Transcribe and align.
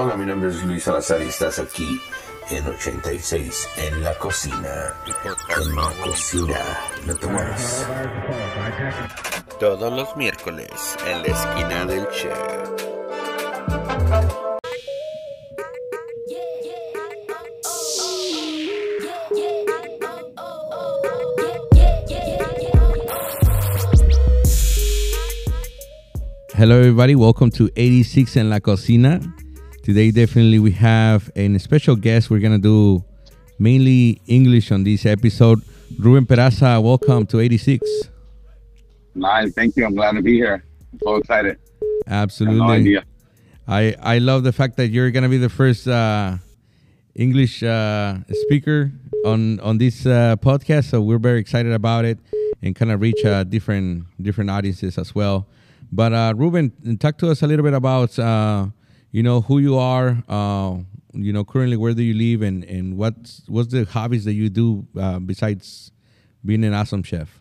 Hola, 0.00 0.16
mi 0.16 0.26
nombre 0.26 0.50
es 0.50 0.62
Luis 0.62 0.84
Salazar 0.84 1.20
y 1.20 1.26
estás 1.26 1.58
aquí 1.58 2.00
en 2.50 2.64
86 2.64 3.68
en 3.78 4.04
la 4.04 4.16
cocina. 4.16 4.94
En 5.60 5.74
la 5.74 5.90
cocina, 6.04 6.60
no 7.04 7.16
te 7.16 7.26
muevas. 7.26 7.84
Todos 9.58 9.92
los 9.92 10.16
miércoles 10.16 10.70
en 11.04 11.22
la 11.22 11.26
esquina 11.26 11.84
del 11.86 12.06
chef. 12.10 12.38
Hello, 26.54 26.76
everybody. 26.76 27.16
Welcome 27.16 27.50
to 27.50 27.64
86 27.76 28.36
en 28.36 28.48
la 28.48 28.60
cocina. 28.60 29.20
Today, 29.88 30.10
definitely, 30.10 30.58
we 30.58 30.72
have 30.72 31.30
a 31.34 31.56
special 31.56 31.96
guest. 31.96 32.28
We're 32.28 32.40
going 32.40 32.52
to 32.52 32.58
do 32.58 33.02
mainly 33.58 34.20
English 34.26 34.70
on 34.70 34.84
this 34.84 35.06
episode. 35.06 35.62
Ruben 35.98 36.26
Peraza, 36.26 36.82
welcome 36.82 37.24
to 37.28 37.40
86. 37.40 37.88
Nice. 39.14 39.54
Thank 39.54 39.76
you. 39.76 39.86
I'm 39.86 39.94
glad 39.94 40.12
to 40.12 40.20
be 40.20 40.34
here. 40.34 40.62
I'm 40.92 40.98
so 41.02 41.16
excited. 41.16 41.56
Absolutely. 42.06 42.58
no 42.58 42.68
idea. 42.68 43.04
I, 43.66 43.96
I 44.02 44.18
love 44.18 44.42
the 44.42 44.52
fact 44.52 44.76
that 44.76 44.88
you're 44.88 45.10
going 45.10 45.22
to 45.22 45.30
be 45.30 45.38
the 45.38 45.48
first 45.48 45.88
uh, 45.88 46.36
English 47.14 47.62
uh, 47.62 48.18
speaker 48.44 48.92
on 49.24 49.58
on 49.60 49.78
this 49.78 50.04
uh, 50.04 50.36
podcast. 50.36 50.90
So 50.90 51.00
we're 51.00 51.16
very 51.16 51.40
excited 51.40 51.72
about 51.72 52.04
it 52.04 52.18
and 52.60 52.76
kind 52.76 52.92
of 52.92 53.00
reach 53.00 53.24
uh, 53.24 53.42
different 53.44 54.04
different 54.20 54.50
audiences 54.50 54.98
as 54.98 55.14
well. 55.14 55.46
But 55.90 56.12
uh, 56.12 56.34
Ruben, 56.36 56.98
talk 56.98 57.16
to 57.24 57.30
us 57.30 57.40
a 57.40 57.46
little 57.46 57.64
bit 57.64 57.72
about 57.72 58.18
uh, 58.18 58.66
you 59.10 59.22
know 59.22 59.40
who 59.42 59.58
you 59.58 59.76
are. 59.76 60.22
Uh, 60.28 60.78
you 61.14 61.32
know 61.32 61.44
currently 61.44 61.76
where 61.76 61.94
do 61.94 62.02
you 62.02 62.14
live 62.14 62.42
and 62.42 62.64
and 62.64 62.96
what's 62.96 63.42
what's 63.48 63.72
the 63.72 63.84
hobbies 63.84 64.24
that 64.24 64.34
you 64.34 64.48
do 64.48 64.86
uh, 64.98 65.18
besides 65.18 65.90
being 66.44 66.64
an 66.64 66.74
awesome 66.74 67.02
chef. 67.02 67.40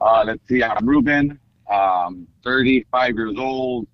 Uh, 0.00 0.24
let's 0.24 0.46
see. 0.48 0.62
I'm 0.62 0.88
Ruben. 0.88 1.38
Um, 1.70 2.26
35 2.44 3.14
years 3.14 3.36
old. 3.36 3.86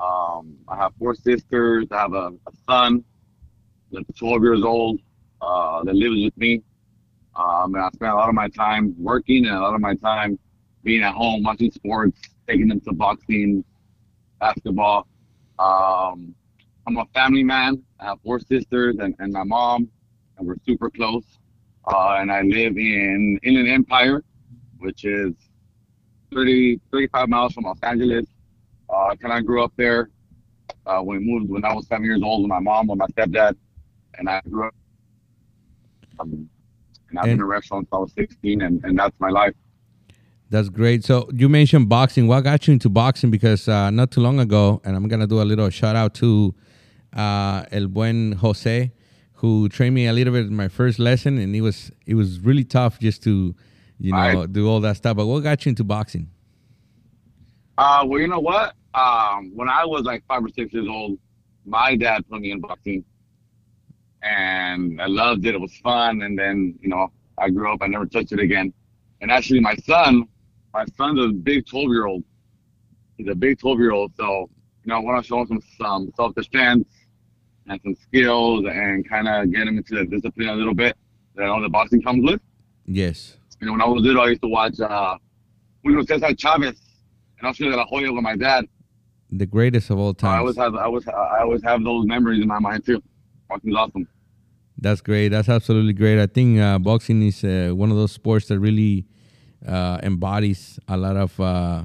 Um, 0.00 0.56
I 0.68 0.76
have 0.76 0.92
four 0.98 1.14
sisters. 1.14 1.86
I 1.90 2.00
have 2.00 2.14
a, 2.14 2.32
a 2.46 2.52
son 2.68 3.04
that's 3.92 4.18
12 4.18 4.42
years 4.42 4.62
old 4.62 5.00
uh, 5.42 5.82
that 5.84 5.94
lives 5.94 6.24
with 6.24 6.36
me. 6.36 6.62
Um, 7.36 7.74
and 7.74 7.84
I 7.84 7.90
spend 7.90 8.12
a 8.12 8.14
lot 8.14 8.28
of 8.28 8.34
my 8.34 8.48
time 8.48 8.94
working 8.98 9.46
and 9.46 9.56
a 9.56 9.60
lot 9.60 9.74
of 9.74 9.80
my 9.80 9.94
time 9.96 10.38
being 10.82 11.02
at 11.02 11.14
home 11.14 11.42
watching 11.42 11.70
sports, 11.70 12.20
taking 12.48 12.68
them 12.68 12.80
to 12.82 12.92
boxing, 12.92 13.64
basketball. 14.40 15.06
Um, 15.58 16.34
I'm 16.86 16.96
a 16.98 17.06
family 17.14 17.42
man. 17.44 17.82
I 18.00 18.06
have 18.06 18.18
four 18.22 18.40
sisters 18.40 18.96
and, 19.00 19.14
and 19.18 19.32
my 19.32 19.44
mom, 19.44 19.88
and 20.36 20.46
we're 20.46 20.56
super 20.66 20.90
close. 20.90 21.24
Uh, 21.86 22.16
and 22.18 22.30
I 22.30 22.42
live 22.42 22.76
in 22.76 23.38
Inland 23.42 23.68
Empire, 23.68 24.24
which 24.78 25.04
is 25.04 25.32
30, 26.32 26.80
35 26.90 27.28
miles 27.28 27.52
from 27.54 27.64
Los 27.64 27.78
Angeles. 27.82 28.26
Uh, 28.88 29.14
kind 29.16 29.38
of 29.38 29.46
grew 29.46 29.62
up 29.62 29.72
there 29.76 30.10
uh, 30.86 31.00
when 31.00 31.18
we 31.18 31.24
moved 31.24 31.50
when 31.50 31.64
I 31.64 31.72
was 31.72 31.86
seven 31.86 32.04
years 32.04 32.20
old 32.22 32.42
with 32.42 32.50
my 32.50 32.60
mom 32.60 32.90
and 32.90 32.98
my 32.98 33.06
stepdad. 33.06 33.56
And 34.18 34.28
I 34.28 34.40
grew 34.48 34.66
up. 34.66 34.74
Um, 36.20 36.48
and 37.10 37.18
I've 37.18 37.24
been 37.24 37.34
in 37.34 37.40
a 37.40 37.46
restaurant 37.46 37.86
since 37.86 37.92
I 37.92 37.98
was 37.98 38.12
16, 38.12 38.62
and, 38.62 38.84
and 38.84 38.98
that's 38.98 39.14
my 39.18 39.30
life. 39.30 39.54
That's 40.54 40.68
great. 40.68 41.04
So 41.04 41.28
you 41.34 41.48
mentioned 41.48 41.88
boxing. 41.88 42.28
What 42.28 42.44
got 42.44 42.68
you 42.68 42.74
into 42.74 42.88
boxing? 42.88 43.28
Because 43.32 43.66
uh, 43.66 43.90
not 43.90 44.12
too 44.12 44.20
long 44.20 44.38
ago, 44.38 44.80
and 44.84 44.94
I'm 44.94 45.08
gonna 45.08 45.26
do 45.26 45.42
a 45.42 45.48
little 45.50 45.68
shout 45.68 45.96
out 45.96 46.14
to 46.22 46.54
uh, 47.12 47.64
El 47.72 47.88
Buen 47.88 48.32
Jose, 48.42 48.92
who 49.32 49.68
trained 49.68 49.96
me 49.96 50.06
a 50.06 50.12
little 50.12 50.32
bit 50.32 50.46
in 50.46 50.54
my 50.54 50.68
first 50.68 51.00
lesson, 51.00 51.38
and 51.38 51.56
it 51.56 51.60
was 51.60 51.90
it 52.06 52.14
was 52.14 52.38
really 52.38 52.62
tough 52.62 53.00
just 53.00 53.20
to, 53.24 53.52
you 53.98 54.12
know, 54.12 54.18
Right. 54.42 54.52
do 54.52 54.68
all 54.68 54.78
that 54.82 54.96
stuff. 54.96 55.16
But 55.16 55.26
what 55.26 55.42
got 55.42 55.66
you 55.66 55.70
into 55.70 55.82
boxing? 55.82 56.28
Uh, 57.76 58.04
well, 58.06 58.20
you 58.20 58.28
know 58.28 58.38
what? 58.38 58.74
Um, 58.94 59.50
when 59.56 59.68
I 59.68 59.84
was 59.84 60.02
like 60.04 60.22
five 60.28 60.44
or 60.44 60.50
six 60.50 60.72
years 60.72 60.86
old, 60.88 61.18
my 61.66 61.96
dad 61.96 62.24
put 62.30 62.40
me 62.40 62.52
in 62.52 62.60
boxing, 62.60 63.04
and 64.22 65.02
I 65.02 65.06
loved 65.06 65.44
it. 65.46 65.56
It 65.56 65.60
was 65.60 65.76
fun. 65.78 66.22
And 66.22 66.38
then, 66.38 66.78
you 66.80 66.90
know, 66.90 67.10
I 67.38 67.50
grew 67.50 67.72
up. 67.72 67.80
I 67.82 67.88
never 67.88 68.06
touched 68.06 68.30
it 68.30 68.38
again. 68.38 68.72
And 69.20 69.32
actually, 69.32 69.58
my 69.58 69.74
son, 69.76 70.28
my 70.74 70.84
son's 70.96 71.24
a 71.24 71.28
big 71.28 71.66
twelve 71.66 71.88
year 71.88 72.06
old. 72.06 72.24
He's 73.16 73.28
a 73.28 73.34
big 73.34 73.58
twelve 73.60 73.78
year 73.78 73.92
old. 73.92 74.12
So, 74.16 74.50
you 74.84 74.90
know, 74.90 74.96
I 74.96 74.98
want 74.98 75.22
to 75.22 75.26
show 75.26 75.40
him 75.40 75.46
some 75.46 75.62
some 75.78 76.12
self 76.16 76.34
defense 76.34 76.88
and 77.66 77.80
some 77.82 77.94
skills, 77.94 78.64
and 78.66 79.08
kind 79.08 79.28
of 79.28 79.50
get 79.50 79.68
him 79.68 79.78
into 79.78 79.94
the 79.94 80.04
discipline 80.04 80.48
a 80.48 80.54
little 80.54 80.74
bit 80.74 80.96
that 81.36 81.46
all 81.46 81.62
the 81.62 81.68
boxing 81.68 82.02
comes 82.02 82.22
with. 82.22 82.40
Yes. 82.86 83.38
You 83.60 83.68
know, 83.68 83.72
when 83.72 83.80
I 83.80 83.86
was 83.86 84.02
little, 84.02 84.20
I 84.20 84.28
used 84.28 84.42
to 84.42 84.48
watch 84.48 84.78
uh, 84.80 85.16
Julio 85.82 86.04
Cesar 86.04 86.34
Chavez 86.34 86.78
and 87.38 87.48
Oscar 87.48 87.70
de 87.70 87.76
la 87.76 87.86
Hoya 87.86 88.12
with 88.12 88.22
my 88.22 88.36
dad. 88.36 88.66
The 89.30 89.46
greatest 89.46 89.88
of 89.90 89.98
all 89.98 90.12
time. 90.12 90.34
I 90.34 90.38
always 90.38 90.56
have, 90.56 90.74
I 90.74 90.84
always, 90.84 91.08
I 91.08 91.40
always 91.40 91.62
have 91.62 91.82
those 91.82 92.04
memories 92.06 92.42
in 92.42 92.48
my 92.48 92.58
mind 92.58 92.84
too. 92.84 93.02
Boxing's 93.48 93.74
awesome. 93.74 94.06
That's 94.76 95.00
great. 95.00 95.28
That's 95.28 95.48
absolutely 95.48 95.94
great. 95.94 96.20
I 96.20 96.26
think 96.26 96.60
uh, 96.60 96.78
boxing 96.78 97.22
is 97.22 97.42
uh, 97.42 97.72
one 97.74 97.90
of 97.90 97.96
those 97.96 98.12
sports 98.12 98.48
that 98.48 98.58
really 98.58 99.06
uh, 99.66 99.98
embodies 100.02 100.78
a 100.88 100.96
lot 100.96 101.16
of 101.16 101.38
uh, 101.40 101.84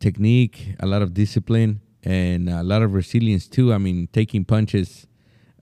technique, 0.00 0.74
a 0.80 0.86
lot 0.86 1.02
of 1.02 1.14
discipline, 1.14 1.80
and 2.02 2.48
a 2.48 2.62
lot 2.62 2.82
of 2.82 2.94
resilience 2.94 3.46
too. 3.48 3.72
I 3.72 3.78
mean, 3.78 4.08
taking 4.12 4.44
punches 4.44 5.06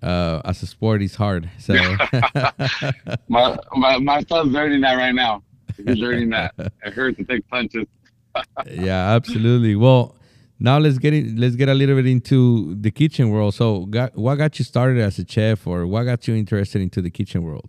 uh, 0.02 0.42
as 0.44 0.62
a 0.62 0.66
sport 0.66 1.02
is 1.02 1.14
hard. 1.14 1.50
So 1.58 1.74
My, 3.28 3.56
my, 3.74 3.98
my 3.98 4.22
son's 4.28 4.52
learning 4.52 4.82
that 4.82 4.94
right 4.94 5.14
now. 5.14 5.42
He's 5.76 5.98
learning 5.98 6.30
that. 6.30 6.54
It 6.58 6.92
hurts 6.92 7.16
to 7.18 7.24
take 7.24 7.48
punches. 7.48 7.86
yeah, 8.70 9.14
absolutely. 9.14 9.74
Well, 9.76 10.16
now 10.58 10.78
let's 10.78 10.98
get 10.98 11.14
it. 11.14 11.36
Let's 11.36 11.56
get 11.56 11.68
a 11.68 11.74
little 11.74 11.96
bit 11.96 12.06
into 12.06 12.74
the 12.76 12.90
kitchen 12.90 13.30
world. 13.30 13.54
So, 13.54 13.86
got, 13.86 14.16
what 14.16 14.36
got 14.36 14.58
you 14.58 14.64
started 14.64 15.00
as 15.00 15.18
a 15.18 15.26
chef, 15.26 15.66
or 15.66 15.86
what 15.86 16.04
got 16.04 16.28
you 16.28 16.34
interested 16.34 16.80
into 16.80 17.02
the 17.02 17.10
kitchen 17.10 17.42
world? 17.42 17.68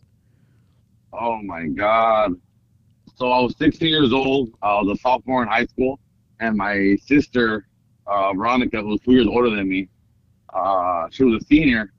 Oh 1.13 1.41
my 1.41 1.67
God. 1.67 2.33
So 3.15 3.31
I 3.31 3.39
was 3.39 3.55
16 3.57 3.87
years 3.87 4.11
old. 4.11 4.51
I 4.61 4.73
was 4.81 4.97
a 4.97 5.01
sophomore 5.01 5.41
in 5.41 5.47
high 5.47 5.65
school, 5.65 5.99
and 6.39 6.55
my 6.57 6.97
sister, 7.05 7.65
uh, 8.07 8.33
Veronica, 8.33 8.81
who 8.81 8.89
was 8.89 8.99
two 9.01 9.13
years 9.13 9.27
older 9.27 9.49
than 9.49 9.67
me, 9.69 9.87
uh, 10.53 11.07
she 11.11 11.23
was 11.23 11.41
a 11.41 11.45
senior, 11.45 11.91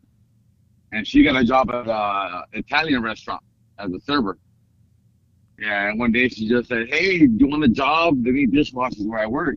and 0.92 1.06
she 1.06 1.22
got 1.24 1.36
a 1.36 1.44
job 1.44 1.70
at 1.70 1.88
an 1.88 2.42
Italian 2.52 3.02
restaurant 3.02 3.42
as 3.78 3.90
a 3.92 4.00
server. 4.00 4.38
Yeah, 5.58 5.88
and 5.88 5.98
one 5.98 6.12
day 6.12 6.28
she 6.28 6.46
just 6.46 6.68
said, 6.68 6.88
"Hey, 6.90 7.26
do 7.26 7.36
you 7.40 7.46
want 7.48 7.64
a 7.64 7.68
job? 7.68 8.22
They 8.22 8.30
need 8.30 8.52
dishwashers 8.52 9.06
where 9.06 9.20
I 9.20 9.26
work." 9.26 9.56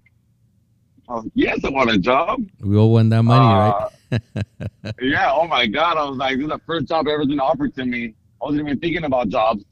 I 1.09 1.13
was 1.15 1.23
like, 1.25 1.33
"Yes, 1.35 1.59
I 1.65 1.69
want 1.69 1.91
a 1.91 1.97
job." 1.97 2.41
We 2.61 2.77
all 2.77 2.93
want 2.93 3.09
that 3.09 3.23
money, 3.23 3.45
Uh, 3.45 3.89
right? 4.11 4.93
yeah, 5.01 5.29
oh 5.33 5.45
my 5.45 5.67
God. 5.67 5.97
I 5.97 6.09
was 6.09 6.17
like, 6.17 6.37
this 6.37 6.43
is 6.45 6.49
the 6.49 6.61
first 6.65 6.87
job 6.87 7.07
ever 7.07 7.25
been 7.25 7.41
offered 7.41 7.75
to 7.75 7.85
me. 7.85 8.13
I 8.41 8.45
wasn't 8.45 8.61
even 8.61 8.79
thinking 8.79 9.03
about 9.03 9.27
jobs. 9.27 9.65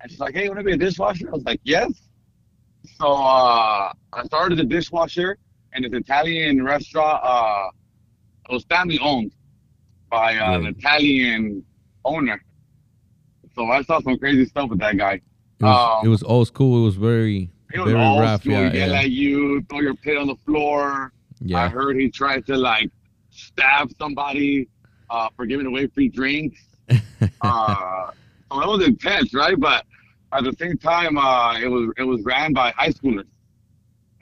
And 0.00 0.10
she's 0.10 0.20
like, 0.20 0.34
hey, 0.34 0.44
you 0.44 0.50
want 0.50 0.60
to 0.60 0.64
be 0.64 0.72
a 0.72 0.76
dishwasher? 0.76 1.28
I 1.28 1.32
was 1.32 1.44
like, 1.44 1.60
yes. 1.64 1.92
So 2.98 3.06
uh, 3.12 3.92
I 4.12 4.24
started 4.24 4.58
the 4.58 4.64
dishwasher 4.64 5.36
in 5.74 5.82
this 5.82 5.92
Italian 5.92 6.64
restaurant. 6.64 7.20
Uh, 7.22 7.68
it 8.48 8.52
was 8.52 8.64
family 8.64 8.98
owned 9.00 9.32
by 10.10 10.36
uh, 10.38 10.58
an 10.58 10.66
Italian 10.66 11.64
owner. 12.04 12.42
So 13.54 13.66
I 13.66 13.82
saw 13.82 14.00
some 14.00 14.18
crazy 14.18 14.46
stuff 14.46 14.70
with 14.70 14.78
that 14.80 14.96
guy. 14.96 15.14
It 15.60 15.64
was, 15.64 15.98
Um, 16.00 16.06
it 16.06 16.08
was 16.08 16.22
old 16.22 16.46
school. 16.46 16.80
It 16.80 16.84
was 16.84 16.96
very, 16.96 17.50
It 17.74 17.80
was 17.80 17.92
very 17.92 18.04
old 18.04 18.20
rough. 18.20 18.40
school, 18.40 18.52
Yeah, 18.54 18.72
yell 18.72 18.88
yeah, 18.90 19.00
at 19.00 19.10
you, 19.10 19.62
throw 19.68 19.80
your 19.80 19.94
plate 19.94 20.16
on 20.16 20.26
the 20.28 20.36
floor. 20.46 21.12
Yeah. 21.42 21.58
I 21.64 21.68
heard 21.68 21.96
he 21.96 22.10
tried 22.10 22.46
to 22.46 22.56
like 22.56 22.90
stab 23.30 23.90
somebody 23.98 24.68
uh, 25.10 25.28
for 25.36 25.44
giving 25.46 25.66
away 25.66 25.86
free 25.88 26.08
drinks. 26.08 26.60
uh, 27.42 28.10
so 28.50 28.60
it 28.60 28.66
was 28.66 28.86
intense, 28.86 29.34
right? 29.34 29.58
But 29.58 29.84
at 30.32 30.44
the 30.44 30.52
same 30.58 30.78
time, 30.78 31.18
uh, 31.18 31.58
it 31.58 31.68
was 31.68 31.92
it 31.96 32.04
was 32.04 32.22
ran 32.24 32.52
by 32.52 32.72
high 32.72 32.90
schoolers. 32.90 33.26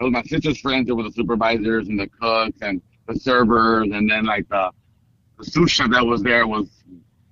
It 0.01 0.05
was 0.05 0.13
my 0.13 0.23
sister's 0.23 0.61
friends. 0.61 0.87
There 0.87 0.97
were 0.97 1.03
the 1.03 1.13
supervisors 1.13 1.89
and 1.89 1.99
the 1.99 2.09
cooks 2.09 2.59
and 2.63 2.81
the 3.07 3.19
servers, 3.19 3.89
and 3.93 4.11
then 4.11 4.25
like 4.25 4.49
the 4.49 4.71
the 5.39 5.45
sous 5.45 5.71
chef 5.71 5.91
that 5.91 6.05
was 6.05 6.23
there 6.23 6.47
was, 6.47 6.69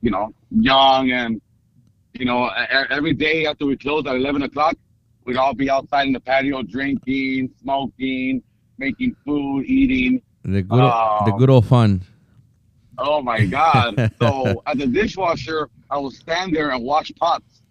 you 0.01 0.11
know, 0.11 0.33
young 0.51 1.11
and 1.11 1.41
you 2.15 2.25
know, 2.25 2.49
every 2.91 3.13
day 3.13 3.47
after 3.47 3.67
we 3.67 3.77
closed 3.77 4.07
at 4.07 4.17
eleven 4.17 4.43
o'clock, 4.43 4.75
we'd 5.25 5.37
all 5.37 5.55
be 5.55 5.69
outside 5.69 6.07
in 6.07 6.13
the 6.13 6.21
patio 6.21 6.63
drinking, 6.63 7.51
smoking, 7.61 8.43
making 8.79 9.15
food, 9.25 9.67
eating. 9.67 10.23
The 10.43 10.63
good, 10.63 10.81
old, 10.81 11.27
the 11.27 11.33
good 11.33 11.51
old 11.51 11.67
fun. 11.67 12.03
Oh 12.99 13.21
my 13.21 13.45
God. 13.45 14.13
so 14.21 14.63
as 14.67 14.81
a 14.81 14.87
dishwasher, 14.87 15.69
I 15.91 15.99
will 15.99 16.11
stand 16.11 16.55
there 16.55 16.71
and 16.71 16.83
watch 16.83 17.13
pots. 17.17 17.63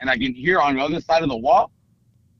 And 0.00 0.10
I 0.10 0.18
can 0.18 0.34
hear 0.34 0.60
on 0.60 0.76
the 0.76 0.82
other 0.82 1.00
side 1.00 1.22
of 1.22 1.28
the 1.28 1.36
wall 1.36 1.70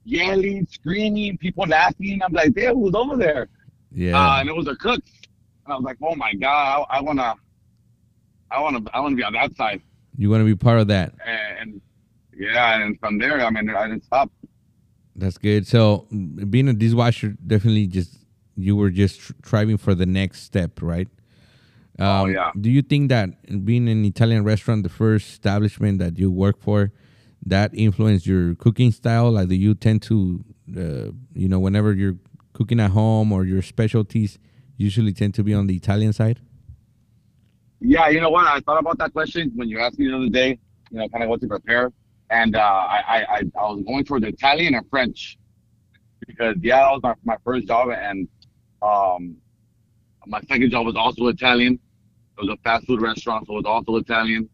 yelling, 0.05 0.67
screaming, 0.69 1.37
people 1.37 1.65
laughing. 1.65 2.21
I'm 2.23 2.33
like, 2.33 2.53
damn, 2.53 2.75
who's 2.75 2.95
over 2.95 3.15
there? 3.17 3.47
Yeah. 3.91 4.19
Uh, 4.19 4.39
and 4.39 4.49
it 4.49 4.55
was 4.55 4.67
a 4.67 4.75
cook, 4.75 5.01
And 5.65 5.73
I 5.73 5.75
was 5.75 5.83
like, 5.83 5.97
oh 6.01 6.15
my 6.15 6.33
god, 6.33 6.85
I, 6.89 6.97
I 6.97 7.01
wanna, 7.01 7.35
I 8.51 8.59
wanna, 8.59 8.81
I 8.93 8.99
wanna 8.99 9.15
be 9.15 9.23
on 9.23 9.33
that 9.33 9.55
side. 9.55 9.81
You 10.17 10.29
want 10.29 10.41
to 10.41 10.45
be 10.45 10.55
part 10.55 10.79
of 10.79 10.87
that. 10.87 11.13
And, 11.25 11.59
and 11.59 11.81
yeah, 12.35 12.81
and 12.81 12.99
from 12.99 13.17
there, 13.17 13.43
I 13.43 13.49
mean, 13.49 13.69
I 13.69 13.87
didn't 13.87 14.03
stop. 14.03 14.31
That's 15.15 15.37
good. 15.37 15.65
So 15.67 16.07
being 16.49 16.67
a 16.69 16.73
dishwasher, 16.73 17.35
definitely 17.45 17.87
just 17.87 18.17
you 18.55 18.75
were 18.75 18.89
just 18.89 19.21
striving 19.43 19.77
for 19.77 19.95
the 19.95 20.05
next 20.05 20.41
step, 20.43 20.81
right? 20.81 21.07
Oh, 21.99 22.23
Um, 22.23 22.33
yeah. 22.33 22.51
Do 22.59 22.69
you 22.69 22.81
think 22.81 23.09
that 23.09 23.29
being 23.65 23.87
an 23.87 24.03
Italian 24.05 24.43
restaurant, 24.43 24.83
the 24.83 24.89
first 24.89 25.29
establishment 25.29 25.99
that 25.99 26.17
you 26.17 26.31
work 26.31 26.59
for, 26.59 26.91
that 27.45 27.71
influenced 27.73 28.25
your 28.25 28.55
cooking 28.55 28.91
style? 28.91 29.31
Like, 29.31 29.49
do 29.49 29.55
you 29.55 29.75
tend 29.75 30.01
to, 30.03 30.43
uh, 30.75 31.11
you 31.33 31.47
know, 31.47 31.59
whenever 31.59 31.93
you're 31.93 32.17
cooking 32.53 32.79
at 32.79 32.91
home 32.91 33.31
or 33.31 33.45
your 33.45 33.61
specialties, 33.61 34.39
usually 34.77 35.13
tend 35.13 35.33
to 35.35 35.43
be 35.43 35.53
on 35.53 35.67
the 35.67 35.75
Italian 35.75 36.13
side? 36.13 36.39
Yeah, 37.79 38.07
you 38.07 38.21
know 38.21 38.29
what? 38.29 38.47
I 38.47 38.59
thought 38.61 38.79
about 38.79 38.97
that 38.99 39.11
question 39.13 39.51
when 39.55 39.67
you 39.67 39.79
asked 39.79 39.99
me 39.99 40.07
the 40.07 40.15
other 40.15 40.29
day. 40.29 40.57
You 40.89 40.99
know, 40.99 41.09
kind 41.09 41.23
of 41.23 41.29
what 41.29 41.41
to 41.41 41.47
prepare, 41.47 41.91
and 42.29 42.55
uh, 42.55 42.59
I, 42.59 43.03
I, 43.07 43.17
I, 43.17 43.41
I 43.59 43.61
was 43.71 43.83
going 43.85 44.05
for 44.05 44.19
the 44.19 44.27
Italian 44.27 44.75
and 44.75 44.87
French 44.91 45.39
because 46.27 46.55
yeah, 46.61 46.81
that 46.81 46.91
was 46.91 46.99
my, 47.01 47.15
my 47.25 47.37
first 47.43 47.65
job, 47.67 47.89
and 47.89 48.27
um, 48.83 49.35
my 50.27 50.41
second 50.47 50.71
job 50.71 50.85
was 50.85 50.95
also 50.95 51.27
Italian. 51.27 51.73
It 52.37 52.41
was 52.41 52.49
a 52.49 52.57
fast 52.63 52.87
food 52.87 53.01
restaurant, 53.01 53.47
so 53.47 53.53
it 53.53 53.57
was 53.57 53.65
also 53.65 53.97
Italian. 53.97 54.49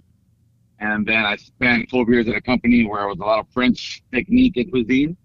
And 0.80 1.06
then 1.06 1.26
I 1.26 1.36
spent 1.36 1.90
12 1.90 2.10
years 2.10 2.28
at 2.28 2.36
a 2.36 2.42
company 2.42 2.86
where 2.86 3.04
it 3.04 3.10
was 3.10 3.20
a 3.20 3.26
lot 3.26 3.40
of 3.40 3.48
French 3.50 4.02
technique 4.14 4.58
and 4.58 4.72
cuisine. 4.72 5.18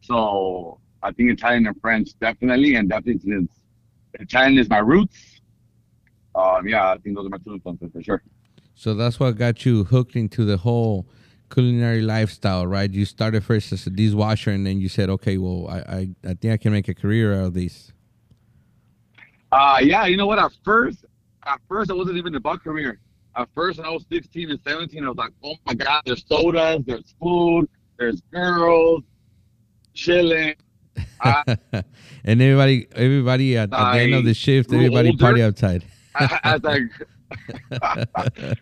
So 0.00 0.80
I 1.02 1.12
think 1.12 1.30
Italian 1.30 1.66
and 1.66 1.80
French 1.80 2.10
definitely, 2.20 2.76
and 2.76 2.88
definitely 2.88 3.20
since 3.20 3.50
Italian 4.14 4.58
is 4.58 4.68
my 4.68 4.78
roots. 4.78 5.40
Um, 6.34 6.66
yeah, 6.66 6.92
I 6.92 6.98
think 6.98 7.16
those 7.16 7.26
are 7.26 7.30
my 7.30 7.38
two 7.38 7.54
influences 7.54 7.90
for 7.92 8.02
sure. 8.02 8.22
So 8.74 8.94
that's 8.94 9.20
what 9.20 9.36
got 9.36 9.64
you 9.64 9.84
hooked 9.84 10.16
into 10.16 10.44
the 10.44 10.56
whole 10.56 11.06
culinary 11.52 12.02
lifestyle, 12.02 12.66
right? 12.66 12.90
You 12.90 13.04
started 13.04 13.44
first 13.44 13.72
as 13.72 13.86
a 13.86 13.90
dishwasher, 13.90 14.50
and 14.50 14.66
then 14.66 14.80
you 14.80 14.88
said, 14.88 15.08
"Okay, 15.10 15.38
well, 15.38 15.68
I, 15.68 15.78
I, 15.78 16.08
I 16.24 16.34
think 16.34 16.52
I 16.52 16.56
can 16.56 16.72
make 16.72 16.88
a 16.88 16.94
career 16.94 17.34
out 17.34 17.46
of 17.46 17.54
this." 17.54 17.92
Uh, 19.54 19.78
yeah, 19.80 20.04
you 20.06 20.16
know 20.16 20.26
what? 20.26 20.40
At 20.40 20.50
first, 20.64 21.04
at 21.46 21.60
first, 21.68 21.88
I 21.88 21.94
wasn't 21.94 22.16
even 22.16 22.34
about 22.34 22.64
career. 22.64 22.98
At 23.36 23.48
first, 23.54 23.78
when 23.78 23.86
I 23.86 23.90
was 23.90 24.04
16 24.10 24.50
and 24.50 24.58
17, 24.66 25.04
I 25.04 25.08
was 25.08 25.16
like, 25.16 25.30
oh 25.44 25.54
my 25.64 25.74
God, 25.74 26.02
there's 26.04 26.24
sodas, 26.26 26.82
there's 26.84 27.14
food, 27.22 27.68
there's 27.96 28.20
girls, 28.32 29.04
chilling. 29.92 30.54
I, 31.20 31.56
and 32.24 32.42
everybody, 32.42 32.88
everybody 32.96 33.56
at, 33.56 33.72
at 33.72 33.92
the 33.92 34.00
end 34.00 34.14
of 34.14 34.24
the 34.24 34.34
shift, 34.34 34.72
everybody 34.72 35.10
older. 35.10 35.20
party 35.20 35.42
outside. 35.42 35.84
I, 36.16 36.40
I 36.42 36.52
was 36.54 36.64
like, 36.64 38.58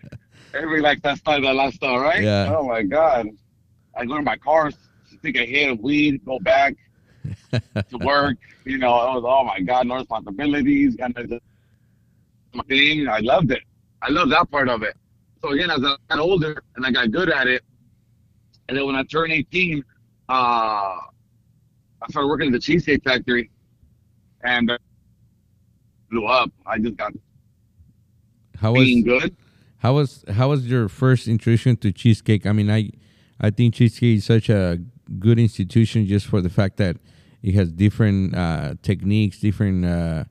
everybody 0.52 0.82
likes 0.82 1.00
that 1.02 1.16
style, 1.18 1.40
that 1.40 1.54
lifestyle, 1.54 2.00
right? 2.00 2.22
Yeah. 2.22 2.54
Oh 2.54 2.68
my 2.68 2.82
God. 2.82 3.28
I 3.96 4.04
go 4.04 4.16
to 4.16 4.22
my 4.22 4.36
car, 4.36 4.70
take 5.22 5.36
a 5.36 5.46
hit 5.46 5.70
of 5.70 5.80
weed, 5.80 6.22
go 6.26 6.38
back 6.38 6.74
to 7.52 7.98
work. 7.98 8.36
You 8.64 8.78
know, 8.78 8.92
I 8.92 9.14
was, 9.14 9.24
oh 9.26 9.44
my 9.44 9.60
God, 9.60 9.86
no 9.86 9.96
responsibilities. 9.96 10.96
Kind 10.96 11.16
of 11.16 11.32
my 12.54 12.62
thing. 12.64 13.08
I 13.08 13.18
loved 13.20 13.50
it. 13.50 13.62
I 14.00 14.10
love 14.10 14.30
that 14.30 14.50
part 14.50 14.68
of 14.68 14.82
it. 14.82 14.96
So 15.42 15.50
again, 15.50 15.70
as 15.70 15.80
I 15.84 15.96
got 16.08 16.18
older 16.20 16.62
and 16.76 16.86
I 16.86 16.90
got 16.90 17.10
good 17.10 17.28
at 17.30 17.46
it, 17.46 17.62
and 18.68 18.76
then 18.78 18.86
when 18.86 18.94
I 18.96 19.02
turned 19.04 19.32
18, 19.32 19.84
uh, 20.28 20.32
I 20.32 20.98
started 22.10 22.28
working 22.28 22.46
at 22.48 22.52
the 22.52 22.58
Cheesecake 22.58 23.02
Factory, 23.04 23.50
and 24.44 24.70
uh, 24.70 24.78
blew 26.10 26.26
up. 26.26 26.50
I 26.66 26.78
just 26.78 26.96
got 26.96 27.12
How 28.58 28.72
was 28.72 28.84
being 28.84 29.04
good. 29.04 29.36
how 29.78 29.94
was 29.94 30.24
how 30.32 30.50
was 30.50 30.66
your 30.66 30.88
first 30.88 31.28
introduction 31.28 31.76
to 31.78 31.92
cheesecake? 31.92 32.46
I 32.46 32.52
mean, 32.52 32.70
I 32.70 32.90
I 33.40 33.50
think 33.50 33.74
cheesecake 33.74 34.18
is 34.18 34.24
such 34.24 34.48
a 34.48 34.78
good 35.18 35.38
institution 35.38 36.06
just 36.06 36.26
for 36.26 36.40
the 36.40 36.48
fact 36.50 36.76
that 36.78 36.96
it 37.42 37.54
has 37.54 37.72
different 37.72 38.34
uh, 38.34 38.74
techniques, 38.82 39.38
different 39.38 39.84
uh, 39.84 40.24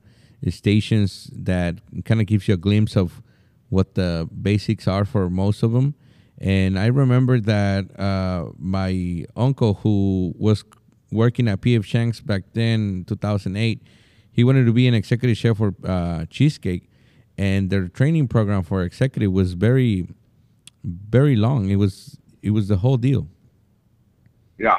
stations 0.48 1.30
that 1.32 1.76
kind 2.04 2.20
of 2.20 2.26
gives 2.26 2.48
you 2.48 2.54
a 2.54 2.56
glimpse 2.56 2.96
of 2.96 3.22
what 3.68 3.94
the 3.94 4.28
basics 4.40 4.88
are 4.88 5.04
for 5.04 5.30
most 5.30 5.62
of 5.62 5.72
them. 5.72 5.94
And 6.38 6.78
I 6.78 6.86
remember 6.86 7.38
that 7.40 7.98
uh, 7.98 8.50
my 8.58 9.24
uncle, 9.36 9.74
who 9.74 10.34
was 10.36 10.64
working 11.10 11.46
at 11.48 11.60
P.F. 11.60 11.84
Chang's 11.84 12.20
back 12.20 12.42
then, 12.52 13.04
2008, 13.06 13.82
he 14.32 14.42
wanted 14.42 14.64
to 14.64 14.72
be 14.72 14.88
an 14.88 14.94
executive 14.94 15.36
chef 15.36 15.58
for 15.58 15.74
uh, 15.84 16.24
Cheesecake, 16.30 16.90
and 17.36 17.70
their 17.70 17.88
training 17.88 18.28
program 18.28 18.62
for 18.62 18.82
executive 18.82 19.30
was 19.30 19.52
very, 19.52 20.08
very 20.82 21.36
long. 21.36 21.68
It 21.70 21.76
was 21.76 22.18
it 22.42 22.50
was 22.50 22.68
the 22.68 22.78
whole 22.78 22.96
deal. 22.96 23.28
Yeah. 24.58 24.78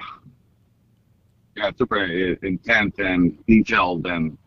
Yeah, 1.55 1.71
super 1.77 2.03
intense 2.03 2.95
and 2.97 3.45
detailed, 3.45 4.07
and 4.07 4.37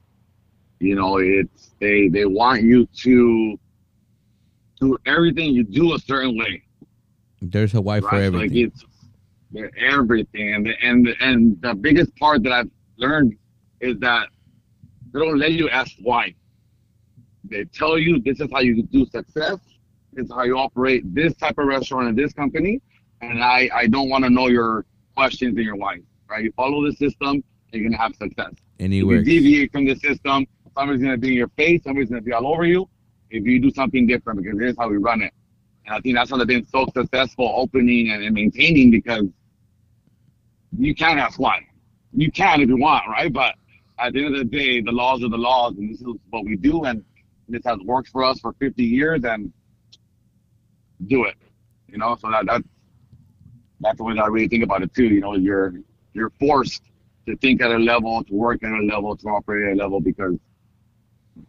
you 0.80 0.94
know, 0.94 1.18
it's 1.18 1.70
they 1.80 2.08
they 2.08 2.24
want 2.24 2.62
you 2.62 2.86
to 3.02 3.58
do 4.80 4.98
everything 5.06 5.54
you 5.54 5.64
do 5.64 5.94
a 5.94 5.98
certain 5.98 6.36
way. 6.36 6.62
There's 7.40 7.74
a 7.74 7.80
why 7.80 8.00
for 8.00 8.14
everything. 8.14 8.40
Like 8.40 8.72
it's 9.54 9.72
everything, 9.78 10.54
and 10.54 10.66
the, 10.66 10.74
and 10.82 11.08
and 11.20 11.62
the 11.62 11.74
biggest 11.74 12.14
part 12.16 12.42
that 12.42 12.52
I've 12.52 12.70
learned 12.96 13.36
is 13.80 13.98
that 14.00 14.28
they 15.12 15.20
don't 15.20 15.38
let 15.38 15.52
you 15.52 15.68
ask 15.68 15.92
why. 16.02 16.34
They 17.44 17.64
tell 17.64 17.98
you 17.98 18.20
this 18.20 18.40
is 18.40 18.48
how 18.52 18.60
you 18.60 18.82
do 18.82 19.06
success. 19.06 19.58
This 20.12 20.26
is 20.26 20.32
how 20.32 20.42
you 20.42 20.58
operate 20.58 21.14
this 21.14 21.34
type 21.36 21.58
of 21.58 21.66
restaurant 21.66 22.08
in 22.08 22.16
this 22.16 22.32
company, 22.32 22.80
and 23.20 23.42
I 23.42 23.70
I 23.72 23.86
don't 23.86 24.08
want 24.08 24.24
to 24.24 24.30
know 24.30 24.48
your 24.48 24.84
questions 25.14 25.56
and 25.56 25.64
your 25.64 25.76
why. 25.76 26.00
Right? 26.28 26.44
You 26.44 26.52
follow 26.56 26.84
the 26.84 26.92
system, 26.92 27.42
you're 27.72 27.84
gonna 27.84 28.00
have 28.00 28.14
success. 28.16 28.52
Anywhere. 28.78 29.18
If 29.18 29.28
you 29.28 29.40
deviate 29.40 29.72
from 29.72 29.86
the 29.86 29.96
system, 29.96 30.46
somebody's 30.74 31.02
gonna 31.02 31.16
be 31.16 31.28
in 31.28 31.34
your 31.34 31.48
face, 31.48 31.82
somebody's 31.84 32.10
gonna 32.10 32.22
be 32.22 32.32
all 32.32 32.46
over 32.46 32.64
you. 32.64 32.88
If 33.30 33.44
you 33.44 33.60
do 33.60 33.70
something 33.70 34.06
different, 34.06 34.42
because 34.42 34.58
here's 34.58 34.76
how 34.78 34.88
we 34.88 34.96
run 34.96 35.22
it. 35.22 35.32
And 35.86 35.94
I 35.94 36.00
think 36.00 36.16
that's 36.16 36.30
how 36.30 36.36
they've 36.36 36.46
been 36.46 36.66
so 36.66 36.86
successful 36.94 37.52
opening 37.56 38.10
and, 38.10 38.22
and 38.22 38.34
maintaining 38.34 38.90
because 38.90 39.24
you 40.76 40.94
can 40.94 41.18
ask 41.18 41.38
why. 41.38 41.60
You 42.12 42.30
can 42.30 42.60
if 42.60 42.68
you 42.68 42.76
want, 42.76 43.06
right? 43.08 43.32
But 43.32 43.54
at 43.98 44.12
the 44.12 44.24
end 44.24 44.34
of 44.34 44.38
the 44.38 44.56
day, 44.56 44.80
the 44.80 44.92
laws 44.92 45.22
are 45.22 45.28
the 45.28 45.38
laws, 45.38 45.74
and 45.78 45.90
this 45.90 46.00
is 46.00 46.06
what 46.30 46.44
we 46.44 46.56
do, 46.56 46.84
and 46.84 47.04
this 47.48 47.62
has 47.64 47.78
worked 47.80 48.08
for 48.08 48.24
us 48.24 48.40
for 48.40 48.52
50 48.54 48.82
years, 48.82 49.24
and 49.24 49.52
do 51.06 51.24
it. 51.24 51.34
You 51.88 51.98
know, 51.98 52.16
so 52.20 52.30
that 52.30 52.46
that's 52.46 52.64
that's 53.80 53.98
the 53.98 54.04
way 54.04 54.14
that 54.14 54.22
I 54.22 54.26
really 54.26 54.48
think 54.48 54.64
about 54.64 54.82
it 54.82 54.94
too. 54.94 55.04
You 55.04 55.20
know, 55.20 55.36
you're 55.36 55.74
you're 56.16 56.32
forced 56.40 56.82
to 57.26 57.36
think 57.36 57.60
at 57.62 57.70
a 57.70 57.78
level, 57.78 58.24
to 58.24 58.34
work 58.34 58.62
at 58.64 58.72
a 58.72 58.82
level, 58.94 59.16
to 59.16 59.26
operate 59.28 59.68
at 59.70 59.74
a 59.74 59.76
level 59.82 60.00
because 60.00 60.34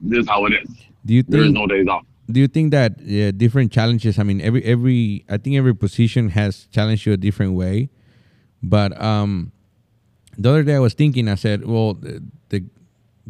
this 0.01 0.19
is 0.23 0.27
how 0.29 0.45
it 0.45 0.53
is. 0.53 0.69
Do 1.05 1.13
you 1.13 1.23
There 1.23 1.41
is 1.41 1.45
think 1.47 1.55
no 1.57 1.65
days 1.67 1.87
off. 1.87 2.05
do 2.29 2.39
you 2.41 2.47
think 2.49 2.71
that 2.71 2.91
uh, 2.99 3.31
different 3.43 3.71
challenges 3.71 4.19
i 4.19 4.23
mean 4.29 4.39
every 4.41 4.61
every 4.73 5.23
i 5.29 5.37
think 5.37 5.55
every 5.55 5.73
position 5.85 6.23
has 6.39 6.67
challenged 6.75 7.05
you 7.05 7.13
a 7.13 7.21
different 7.27 7.53
way 7.53 7.75
but 8.61 8.91
um 9.01 9.53
the 10.37 10.49
other 10.51 10.63
day 10.69 10.75
i 10.75 10.79
was 10.87 10.93
thinking 10.93 11.29
i 11.29 11.35
said 11.35 11.65
well 11.65 11.93
the 11.93 12.21
the 12.49 12.59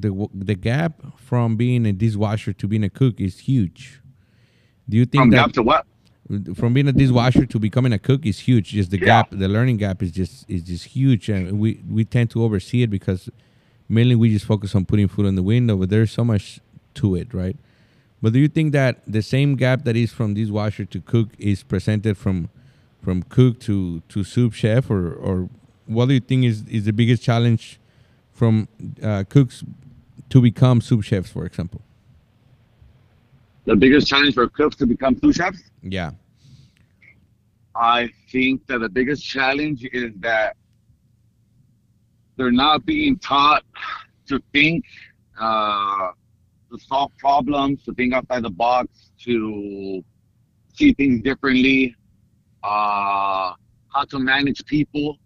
the, 0.04 0.10
the 0.34 0.56
gap 0.56 0.94
from 1.30 1.56
being 1.64 1.86
a 1.86 1.94
dishwasher 1.94 2.54
to 2.54 2.66
being 2.68 2.84
a 2.84 2.90
cook 2.90 3.22
is 3.22 3.36
huge 3.52 4.02
do 4.90 4.98
you 4.98 5.06
think 5.06 5.22
From 5.22 5.30
that 5.30 5.42
gap 5.46 5.52
to 5.58 5.62
what? 5.70 5.86
From 6.56 6.74
being 6.74 6.88
a 6.88 6.92
dishwasher 6.94 7.46
to 7.46 7.60
becoming 7.60 7.94
a 7.94 8.00
cook 8.00 8.26
is 8.26 8.40
huge. 8.40 8.70
Just 8.72 8.92
the 8.92 9.00
Yeah. 9.00 9.06
gap 9.06 9.30
the 9.32 9.48
learning 9.48 9.78
gap 9.78 10.04
is 10.04 10.12
just 10.12 10.50
is 10.50 10.62
just 10.64 10.86
huge. 10.86 11.30
And 11.30 11.60
we 11.60 11.82
we 11.90 12.04
tend 12.06 12.30
to 12.32 12.44
oversee 12.44 12.84
it 12.84 12.90
because 12.90 13.30
mainly 13.88 14.16
we 14.16 14.30
just 14.32 14.46
focus 14.46 14.76
on 14.76 14.86
putting 14.86 15.08
food 15.08 15.26
in 15.26 15.36
the 15.36 15.44
window 15.44 15.78
but 15.78 15.90
there's 15.90 16.12
so 16.12 16.24
much 16.26 16.60
to 16.96 17.16
it 17.16 17.34
right? 17.34 17.56
But 18.22 18.34
do 18.34 18.40
you 18.40 18.50
think 18.50 18.74
that 18.74 18.94
the 19.08 19.22
same 19.22 19.56
gap 19.56 19.84
that 19.86 19.96
is 19.96 20.12
from 20.12 20.34
dishwasher 20.34 20.86
to 20.86 21.00
cook 21.00 21.30
is 21.38 21.64
presented 21.64 22.18
from 22.18 22.50
from 23.02 23.24
cook 23.24 23.60
to 23.62 24.02
to 24.10 24.24
sous 24.24 24.54
chef 24.54 24.90
or 24.92 25.14
or 25.14 25.50
what 25.86 26.08
do 26.10 26.14
you 26.16 26.20
think 26.20 26.44
is 26.44 26.64
is 26.68 26.84
the 26.86 26.92
biggest 27.02 27.24
challenge 27.24 27.80
from 28.34 28.68
uh, 29.02 29.24
cooks 29.30 29.64
to 30.30 30.42
become 30.42 30.82
sous 30.82 31.06
chefs 31.06 31.30
for 31.30 31.46
example 31.46 31.80
The 33.68 33.76
biggest 33.76 34.08
challenge 34.08 34.34
for 34.34 34.48
cooks 34.48 34.78
to 34.78 34.86
become 34.88 35.20
sous 35.20 35.36
chefs? 35.36 35.62
yeah 35.84 36.12
I 37.76 38.10
think 38.32 38.66
that 38.68 38.80
the 38.80 38.90
biggest 38.90 39.24
challenge 39.24 39.88
is 39.92 40.12
that 40.20 40.56
they're 42.38 42.60
not 42.66 42.86
being 42.86 43.20
taught 43.20 43.64
to 44.30 44.42
think, 44.54 44.84
uh, 45.40 46.12
to 46.72 46.80
solve 46.80 47.12
problems, 47.20 47.84
to 47.86 47.94
think 47.94 48.14
outside 48.14 48.44
the 48.44 48.50
box, 48.50 49.12
to 49.26 50.04
see 50.74 50.94
things 50.94 51.22
differently, 51.22 51.96
uh, 52.64 53.52
how 53.94 54.04
to 54.10 54.18
manage 54.18 54.66
people, 54.66 55.18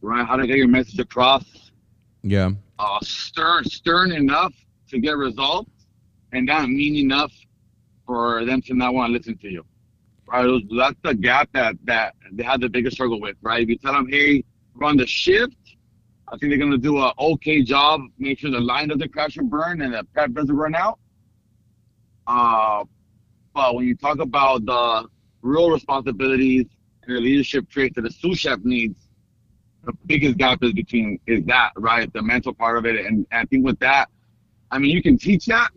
right? 0.00 0.26
How 0.26 0.36
to 0.36 0.46
get 0.46 0.56
your 0.56 0.68
message 0.68 0.98
across. 0.98 1.44
yeah 2.22 2.50
Uh, 2.78 2.98
stern, 3.02 3.64
stern 3.64 4.10
enough 4.12 4.54
to 4.90 4.98
get 4.98 5.16
results, 5.16 5.75
and 6.32 6.46
not 6.46 6.68
mean 6.68 6.96
enough 6.96 7.32
for 8.06 8.44
them 8.44 8.62
to 8.62 8.74
not 8.74 8.94
want 8.94 9.10
to 9.10 9.12
listen 9.18 9.36
to 9.38 9.48
you. 9.50 9.64
Right? 10.26 10.62
That's 10.76 10.96
the 11.02 11.14
gap 11.14 11.50
that 11.52 11.76
that 11.84 12.14
they 12.32 12.42
have 12.42 12.60
the 12.60 12.68
biggest 12.68 12.96
struggle 12.96 13.20
with. 13.20 13.36
Right? 13.42 13.62
If 13.62 13.68
you 13.68 13.78
tell 13.78 13.92
them, 13.92 14.08
hey, 14.08 14.44
run 14.74 14.96
the 14.96 15.06
shift, 15.06 15.56
I 16.28 16.36
think 16.36 16.50
they're 16.50 16.58
gonna 16.58 16.78
do 16.78 16.98
a 16.98 17.12
okay 17.18 17.62
job. 17.62 18.00
Make 18.18 18.40
sure 18.40 18.50
the 18.50 18.60
line 18.60 18.88
doesn't 18.88 19.12
crash 19.12 19.36
and 19.36 19.48
burn, 19.48 19.80
and 19.82 19.94
the 19.94 20.04
prep 20.12 20.32
doesn't 20.32 20.56
run 20.56 20.74
out. 20.74 20.98
Uh, 22.26 22.84
but 23.54 23.74
when 23.74 23.86
you 23.86 23.94
talk 23.94 24.18
about 24.18 24.66
the 24.66 25.08
real 25.42 25.70
responsibilities 25.70 26.66
and 27.04 27.16
the 27.16 27.20
leadership 27.20 27.68
traits 27.70 27.94
that 27.94 28.04
a 28.04 28.10
sous 28.10 28.38
chef 28.38 28.58
needs, 28.64 28.98
the 29.84 29.92
biggest 30.06 30.36
gap 30.36 30.58
is 30.62 30.72
between 30.72 31.20
is 31.26 31.44
that 31.46 31.70
right, 31.76 32.12
the 32.12 32.22
mental 32.22 32.52
part 32.52 32.76
of 32.76 32.86
it, 32.86 33.06
and, 33.06 33.26
and 33.30 33.40
I 33.40 33.44
think 33.44 33.64
with 33.64 33.78
that, 33.78 34.08
I 34.72 34.78
mean 34.78 34.90
you 34.90 35.02
can 35.02 35.16
teach 35.16 35.46
that, 35.46 35.70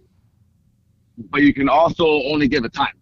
but 1.29 1.41
you 1.41 1.53
can 1.53 1.69
also 1.69 2.05
only 2.05 2.47
give 2.47 2.63
a 2.63 2.69
time, 2.69 2.97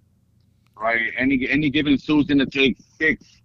right? 0.75 1.11
Any 1.17 1.47
any 1.49 1.69
given 1.69 1.97
sous 1.97 2.25
gonna 2.25 2.45
take 2.45 2.77
six, 2.99 3.41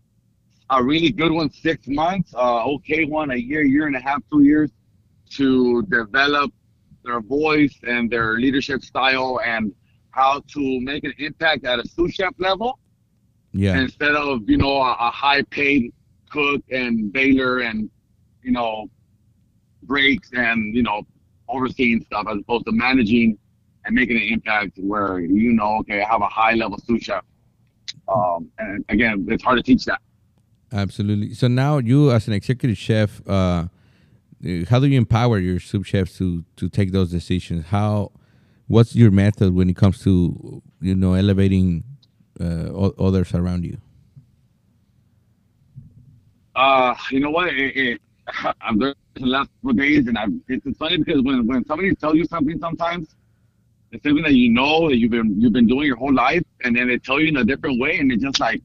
a 0.71 0.83
really 0.83 1.11
good 1.11 1.33
one 1.33 1.51
six 1.51 1.87
months, 1.89 2.35
uh, 2.35 2.65
okay 2.75 3.05
one 3.05 3.31
a 3.31 3.37
year, 3.37 3.63
year 3.63 3.87
and 3.87 3.97
a 3.97 4.01
half, 4.01 4.23
two 4.31 4.43
years, 4.43 4.71
to 5.31 5.83
develop 5.85 6.53
their 7.05 7.21
voice 7.21 7.77
and 7.85 8.11
their 8.11 8.39
leadership 8.39 8.83
style 8.83 9.41
and 9.45 9.73
how 10.11 10.41
to 10.49 10.81
make 10.81 11.05
an 11.05 11.15
impact 11.19 11.65
at 11.65 11.79
a 11.79 11.89
sous 11.89 12.13
chef 12.15 12.35
level 12.39 12.79
Yeah. 13.53 13.81
instead 13.81 14.15
of 14.15 14.49
you 14.49 14.57
know 14.59 14.77
a, 14.83 14.93
a 15.09 15.11
high 15.11 15.43
paid 15.43 15.93
cook 16.31 16.63
and 16.71 17.13
baler 17.13 17.61
and 17.61 17.91
you 18.43 18.53
know 18.53 18.89
breaks 19.85 20.31
and 20.33 20.75
you 20.75 20.83
know 20.83 21.03
overseeing 21.49 22.03
stuff 22.05 22.27
as 22.31 22.39
opposed 22.39 22.65
to 22.67 22.73
managing 22.73 23.39
and 23.85 23.95
making 23.95 24.17
an 24.17 24.29
impact 24.31 24.79
where 24.79 25.21
you 25.21 25.53
know 25.53 25.79
okay 25.79 26.03
I 26.03 26.09
have 26.09 26.23
a 26.23 26.29
high 26.29 26.55
level 26.55 26.79
sous 26.79 27.03
chef 27.03 27.25
um, 28.09 28.51
and 28.59 28.85
again 28.89 29.27
it's 29.29 29.43
hard 29.43 29.59
to 29.59 29.63
teach 29.63 29.85
that 29.87 30.01
Absolutely. 30.73 31.35
So 31.35 31.49
now 31.49 31.79
you, 31.79 32.11
as 32.11 32.27
an 32.29 32.33
executive 32.33 32.79
chef, 32.79 33.21
uh, 33.29 33.67
how 34.69 34.81
do 34.81 34.87
you 34.87 34.97
empower 34.97 35.39
your 35.39 35.61
sous 35.61 35.87
chefs 35.87 36.17
to 36.19 36.45
to 36.57 36.69
take 36.69 36.93
those 36.93 37.11
decisions? 37.11 37.67
How, 37.67 38.11
what's 38.69 38.97
your 38.97 39.11
method 39.11 39.55
when 39.55 39.69
it 39.69 39.77
comes 39.77 40.03
to 40.05 40.63
you 40.81 40.95
know 40.95 41.13
elevating 41.13 41.85
uh, 42.41 42.91
others 42.99 43.35
around 43.35 43.65
you? 43.65 43.79
Uh, 46.57 46.95
you 47.11 47.21
know 47.21 47.31
what? 47.31 47.49
It, 47.49 47.77
it, 47.77 48.01
I'm 48.61 48.79
there 48.79 48.95
the 49.15 49.27
last 49.27 49.51
couple 49.61 49.75
days, 49.75 50.07
and 50.07 50.43
it's, 50.49 50.65
it's 50.65 50.79
funny 50.79 50.97
because 50.97 51.23
when, 51.23 51.47
when 51.47 51.65
somebody 51.67 51.95
tells 51.95 52.17
you 52.17 52.25
something, 52.25 52.59
sometimes 52.59 53.15
it's 53.93 54.03
something 54.03 54.25
that 54.25 54.33
you 54.33 54.49
know 54.49 54.89
that 54.89 54.97
you've 54.97 55.11
been 55.11 55.39
you've 55.41 55.53
been 55.53 55.67
doing 55.67 55.87
your 55.87 55.97
whole 55.97 56.13
life, 56.13 56.43
and 56.65 56.75
then 56.75 56.89
they 56.89 56.99
tell 56.99 57.21
you 57.21 57.29
in 57.29 57.37
a 57.37 57.45
different 57.45 57.79
way, 57.79 57.99
and 57.99 58.11
it's 58.11 58.23
just 58.23 58.41
like, 58.41 58.63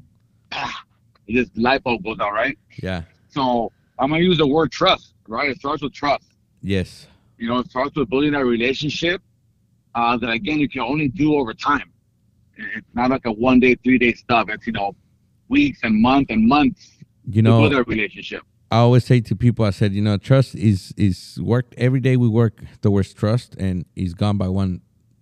ah, 0.53 0.83
it 1.27 1.33
just 1.33 1.55
light 1.57 1.83
bulb 1.83 2.03
goes 2.03 2.17
out, 2.19 2.31
right? 2.31 2.57
Yeah. 2.81 3.03
So 3.27 3.71
I'm 3.99 4.09
gonna 4.09 4.23
use 4.23 4.37
the 4.37 4.47
word 4.47 4.71
trust, 4.71 5.13
right? 5.27 5.49
It 5.49 5.57
starts 5.57 5.83
with 5.83 5.93
trust. 5.93 6.25
Yes. 6.61 7.07
You 7.37 7.49
know, 7.49 7.59
it 7.59 7.69
starts 7.69 7.95
with 7.95 8.09
building 8.09 8.31
that 8.31 8.45
relationship 8.45 9.21
uh, 9.95 10.17
that 10.17 10.29
again 10.29 10.59
you 10.59 10.69
can 10.69 10.81
only 10.81 11.09
do 11.09 11.35
over 11.35 11.53
time. 11.53 11.91
It's 12.55 12.87
not 12.93 13.09
like 13.09 13.25
a 13.25 13.31
one 13.31 13.59
day, 13.59 13.75
three 13.75 13.97
day 13.97 14.13
stuff. 14.13 14.47
It's 14.49 14.65
you 14.65 14.73
know, 14.73 14.95
weeks 15.49 15.79
and 15.83 16.01
months 16.01 16.31
and 16.31 16.47
months 16.47 16.89
You 17.25 17.41
to 17.41 17.49
know, 17.49 17.59
build 17.59 17.73
that 17.73 17.87
relationship. 17.87 18.43
I 18.71 18.77
always 18.77 19.05
say 19.05 19.21
to 19.21 19.35
people, 19.35 19.65
I 19.65 19.69
said, 19.71 19.93
you 19.93 20.01
know, 20.01 20.17
trust 20.17 20.55
is 20.55 20.93
is 20.95 21.37
work 21.41 21.73
every 21.77 21.99
day. 21.99 22.15
We 22.15 22.29
work 22.29 22.61
towards 22.81 23.13
trust, 23.13 23.55
and 23.59 23.85
is 23.95 24.13
gone 24.13 24.37
by 24.37 24.47
one 24.47 24.81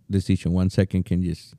decision. 0.10 0.52
One 0.54 0.70
second 0.70 1.04
can 1.06 1.22
just 1.24 1.54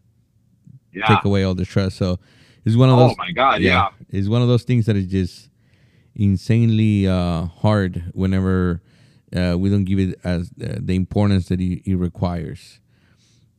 Yeah. 0.93 1.07
take 1.09 1.25
away 1.25 1.43
all 1.45 1.55
the 1.55 1.65
trust. 1.65 1.97
So 1.97 2.19
it's 2.65 2.77
one 2.77 2.89
of 2.91 2.97
those. 2.97 3.05
Oh 3.05 3.09
those. 3.09 3.19
my 3.19 3.33
God, 3.33 3.61
yeah. 3.61 3.89
it's 4.11 4.29
one 4.29 4.43
of 4.43 4.49
those 4.49 4.63
things 4.65 4.87
that 4.87 4.97
is 4.97 5.07
just 5.07 5.51
insanely 6.15 7.07
uh, 7.07 7.45
hard 7.47 8.05
whenever 8.15 8.81
uh, 9.37 9.57
we 9.59 9.69
don't 9.71 9.85
give 9.85 9.99
it 9.99 10.19
as 10.25 10.51
uh, 10.63 10.77
the 10.81 10.95
importance 10.95 11.49
that 11.49 11.61
it, 11.61 11.83
it 11.89 11.97
requires. 11.97 12.81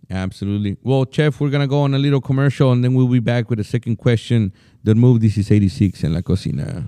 Absolutely. 0.10 0.77
Well, 0.82 1.06
Chef, 1.12 1.39
we're 1.41 1.50
gonna 1.50 1.67
go 1.67 1.82
on 1.82 1.94
a 1.94 2.00
little 2.00 2.22
commercial, 2.22 2.72
and 2.72 2.82
then 2.84 2.94
we'll 2.94 3.08
be 3.10 3.20
back 3.20 3.50
with 3.50 3.58
the 3.60 3.65
second 3.65 3.98
question. 3.98 4.53
The 4.84 4.96
move. 4.96 5.20
This 5.20 5.38
is 5.38 5.51
eighty 5.51 5.67
six 5.70 6.01
in 6.03 6.13
la 6.13 6.22
cocina. 6.22 6.88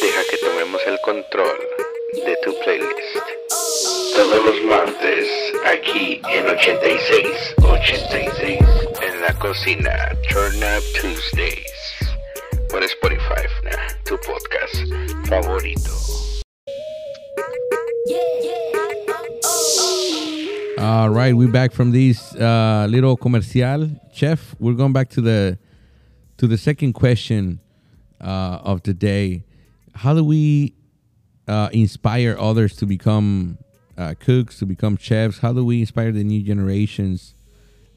Deja 0.00 0.22
que 0.30 0.38
tomemos 0.38 0.80
el 0.86 0.98
control 1.04 1.58
de 2.24 2.36
tu 2.44 2.52
playlist. 2.64 3.35
Todos 4.16 4.46
los 4.46 4.64
martes, 4.64 5.28
aquí 5.66 6.22
en 6.32 6.46
86, 6.46 7.54
86, 7.58 8.58
en 9.02 9.20
la 9.20 9.38
cocina, 9.38 9.90
Turn 10.30 10.56
Up 10.56 10.82
Tuesdays. 10.98 11.66
Por 12.70 12.82
Spotify, 12.82 13.44
nah, 13.62 13.76
tu 14.06 14.16
podcast 14.16 15.28
favorito. 15.28 15.90
All 20.78 21.10
right, 21.10 21.36
we're 21.36 21.52
back 21.52 21.72
from 21.72 21.92
this 21.92 22.34
uh, 22.36 22.86
little 22.88 23.18
comercial. 23.18 23.90
Chef, 24.14 24.54
we're 24.58 24.72
going 24.72 24.94
back 24.94 25.10
to 25.10 25.20
the 25.20 25.58
to 26.38 26.46
the 26.46 26.56
second 26.56 26.94
question 26.94 27.60
uh, 28.22 28.60
of 28.64 28.82
the 28.84 28.94
day. 28.94 29.44
How 29.94 30.14
do 30.14 30.24
we 30.24 30.72
uh, 31.46 31.68
inspire 31.74 32.34
others 32.40 32.76
to 32.76 32.86
become 32.86 33.58
uh, 33.98 34.14
cooks, 34.18 34.58
to 34.58 34.66
become 34.66 34.96
chefs? 34.96 35.38
How 35.38 35.52
do 35.52 35.64
we 35.64 35.80
inspire 35.80 36.12
the 36.12 36.24
new 36.24 36.42
generations 36.42 37.34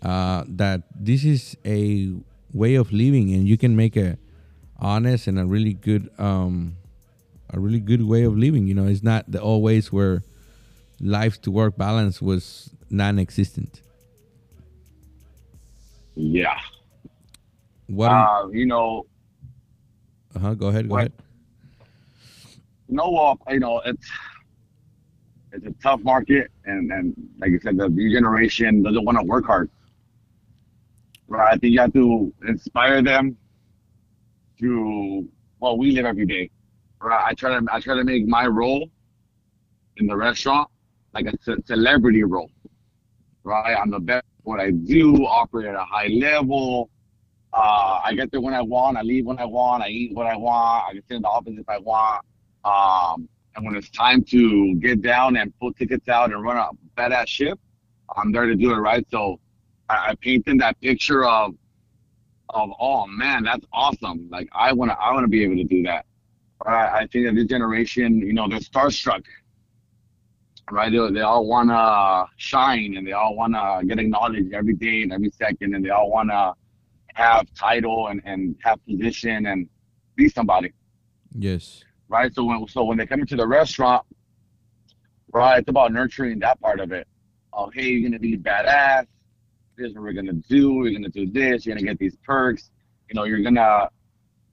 uh, 0.01 0.43
that 0.47 0.83
this 0.95 1.23
is 1.25 1.57
a 1.65 2.11
way 2.53 2.75
of 2.75 2.91
living 2.91 3.33
and 3.33 3.47
you 3.47 3.57
can 3.57 3.75
make 3.75 3.95
a 3.97 4.17
honest 4.79 5.27
and 5.27 5.37
a 5.37 5.45
really 5.45 5.73
good 5.73 6.09
um, 6.19 6.75
a 7.51 7.59
really 7.59 7.79
good 7.79 8.03
way 8.07 8.23
of 8.23 8.37
living? 8.37 8.67
You 8.67 8.73
know, 8.75 8.85
it's 8.87 9.03
not 9.03 9.29
the 9.31 9.41
always 9.41 9.91
where 9.91 10.23
life 11.01 11.41
to 11.43 11.51
work 11.51 11.77
balance 11.77 12.21
was 12.21 12.69
non-existent. 12.89 13.81
Yeah. 16.15 16.57
What? 17.87 18.09
Uh, 18.11 18.47
you 18.51 18.65
know, 18.65 19.05
uh 20.35 20.39
huh. 20.39 20.53
Go 20.53 20.67
ahead. 20.67 20.87
Go 20.87 20.95
what- 20.95 20.99
ahead. 20.99 21.13
no, 22.87 23.15
uh, 23.15 23.35
you 23.51 23.59
know, 23.59 23.79
it's 23.85 24.07
it's 25.51 25.65
a 25.65 25.73
tough 25.81 26.01
market, 26.03 26.51
and 26.65 26.91
and 26.91 27.15
like 27.39 27.51
I 27.55 27.59
said, 27.63 27.77
the 27.77 27.89
new 27.89 28.11
generation 28.11 28.83
doesn't 28.83 29.03
want 29.03 29.17
to 29.17 29.23
work 29.23 29.45
hard. 29.45 29.69
Right? 31.27 31.53
I 31.53 31.57
think 31.57 31.73
you 31.73 31.79
have 31.79 31.93
to 31.93 32.33
inspire 32.47 33.01
them 33.01 33.37
to 34.59 35.27
well, 35.59 35.77
we 35.77 35.91
live 35.91 36.05
every 36.05 36.25
day. 36.25 36.49
Right? 37.01 37.23
I 37.27 37.33
try 37.33 37.59
to 37.59 37.65
I 37.71 37.79
try 37.79 37.95
to 37.95 38.03
make 38.03 38.27
my 38.27 38.45
role 38.47 38.89
in 39.97 40.07
the 40.07 40.15
restaurant 40.15 40.69
like 41.13 41.25
a 41.25 41.33
ce- 41.41 41.65
celebrity 41.65 42.23
role. 42.23 42.51
Right? 43.43 43.75
I'm 43.75 43.89
the 43.89 43.99
best 43.99 44.25
at 44.39 44.45
what 44.45 44.59
I 44.59 44.71
do, 44.71 45.25
operate 45.25 45.67
at 45.67 45.75
a 45.75 45.83
high 45.83 46.07
level. 46.07 46.89
Uh, 47.51 47.99
I 48.03 48.13
get 48.13 48.31
there 48.31 48.41
when 48.41 48.53
I 48.53 48.61
want. 48.61 48.97
I 48.97 49.01
leave 49.01 49.25
when 49.25 49.39
I 49.39 49.45
want. 49.45 49.81
I 49.81 49.89
eat 49.89 50.13
what 50.13 50.27
I 50.27 50.37
want. 50.37 50.85
I 50.87 50.93
can 50.93 51.01
sit 51.07 51.15
in 51.15 51.21
the 51.23 51.27
office 51.27 51.55
if 51.57 51.67
I 51.67 51.79
want. 51.79 52.23
Um, 52.63 53.27
and 53.55 53.65
when 53.65 53.75
it's 53.75 53.89
time 53.89 54.23
to 54.25 54.75
get 54.75 55.01
down 55.01 55.37
and 55.37 55.53
pull 55.59 55.73
tickets 55.73 56.07
out 56.07 56.31
and 56.31 56.43
run 56.43 56.57
a 56.57 56.69
badass 56.99 57.27
ship, 57.27 57.59
I'm 58.15 58.31
there 58.31 58.45
to 58.45 58.55
do 58.55 58.71
it 58.71 58.77
right. 58.77 59.05
So 59.09 59.39
I, 59.89 60.09
I 60.09 60.15
paint 60.15 60.45
them 60.45 60.57
that 60.59 60.79
picture 60.81 61.25
of 61.25 61.55
of 62.49 62.71
oh 62.79 63.05
man, 63.07 63.43
that's 63.43 63.65
awesome. 63.71 64.27
Like 64.31 64.49
I 64.53 64.73
wanna 64.73 64.97
I 64.99 65.13
wanna 65.13 65.27
be 65.27 65.43
able 65.43 65.57
to 65.57 65.63
do 65.63 65.83
that. 65.83 66.05
I, 66.65 66.71
I 66.71 67.07
think 67.11 67.25
that 67.27 67.35
this 67.35 67.45
generation, 67.45 68.19
you 68.19 68.33
know, 68.33 68.47
they're 68.47 68.59
starstruck. 68.59 69.23
Right? 70.71 70.91
They, 70.91 71.13
they 71.13 71.21
all 71.21 71.47
wanna 71.47 72.25
shine 72.37 72.95
and 72.97 73.05
they 73.05 73.11
all 73.11 73.35
wanna 73.35 73.81
get 73.85 73.99
acknowledged 73.99 74.53
every 74.53 74.73
day 74.73 75.03
and 75.03 75.13
every 75.13 75.31
second 75.31 75.75
and 75.75 75.83
they 75.83 75.89
all 75.89 76.09
wanna 76.09 76.53
have 77.15 77.51
title 77.53 78.07
and, 78.07 78.21
and 78.25 78.55
have 78.63 78.79
position 78.85 79.47
and 79.47 79.67
be 80.15 80.29
somebody 80.29 80.71
Yes. 81.37 81.83
Right? 82.09 82.33
So 82.33 82.43
when 82.43 82.67
so 82.67 82.83
when 82.83 82.97
they 82.97 83.05
come 83.05 83.21
into 83.21 83.35
the 83.35 83.47
restaurant, 83.47 84.05
right, 85.31 85.59
it's 85.59 85.69
about 85.69 85.93
nurturing 85.93 86.39
that 86.39 86.59
part 86.59 86.79
of 86.79 86.91
it. 86.91 87.07
Oh, 87.53 87.69
hey, 87.73 87.89
you're 87.89 88.09
gonna 88.09 88.19
be 88.19 88.37
badass. 88.37 89.05
This 89.77 89.89
is 89.89 89.95
what 89.95 90.03
we're 90.03 90.13
gonna 90.13 90.33
do. 90.33 90.73
We're 90.73 90.91
gonna 90.91 91.09
do 91.09 91.29
this. 91.31 91.65
You're 91.65 91.75
gonna 91.75 91.87
get 91.87 91.99
these 91.99 92.17
perks. 92.25 92.71
You 93.09 93.15
know, 93.15 93.23
you're 93.23 93.41
gonna 93.41 93.89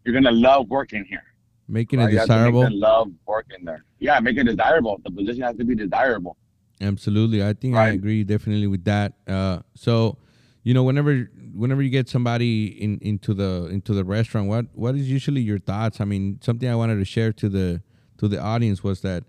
you're 0.04 0.14
gonna 0.14 0.30
love 0.30 0.68
working 0.68 1.04
here. 1.04 1.22
Making 1.68 1.98
right? 1.98 2.08
it 2.08 2.12
You 2.12 2.18
have 2.20 2.28
to 2.28 2.32
make 2.34 2.38
desirable. 2.44 2.62
them 2.62 2.78
love 2.78 3.08
working 3.26 3.64
there. 3.64 3.84
Yeah, 3.98 4.20
make 4.20 4.36
it 4.36 4.44
desirable. 4.44 5.00
The 5.04 5.10
position 5.10 5.42
has 5.42 5.56
to 5.56 5.64
be 5.64 5.74
desirable. 5.74 6.36
Absolutely. 6.80 7.42
I 7.44 7.54
think 7.54 7.74
I 7.74 7.88
agree 7.88 8.22
definitely 8.22 8.66
with 8.66 8.84
that. 8.84 9.14
Uh, 9.26 9.60
so, 9.74 10.18
you 10.66 10.74
know, 10.74 10.82
whenever 10.82 11.30
whenever 11.54 11.80
you 11.80 11.90
get 11.90 12.08
somebody 12.08 12.66
in 12.84 12.98
into 13.00 13.32
the 13.34 13.68
into 13.70 13.94
the 13.94 14.04
restaurant, 14.04 14.48
what 14.48 14.66
what 14.74 14.96
is 14.96 15.08
usually 15.08 15.40
your 15.40 15.60
thoughts? 15.60 16.00
I 16.00 16.04
mean, 16.04 16.40
something 16.42 16.68
I 16.68 16.74
wanted 16.74 16.96
to 16.98 17.04
share 17.04 17.32
to 17.34 17.48
the 17.48 17.82
to 18.18 18.26
the 18.28 18.40
audience 18.40 18.82
was 18.82 19.00
that 19.02 19.22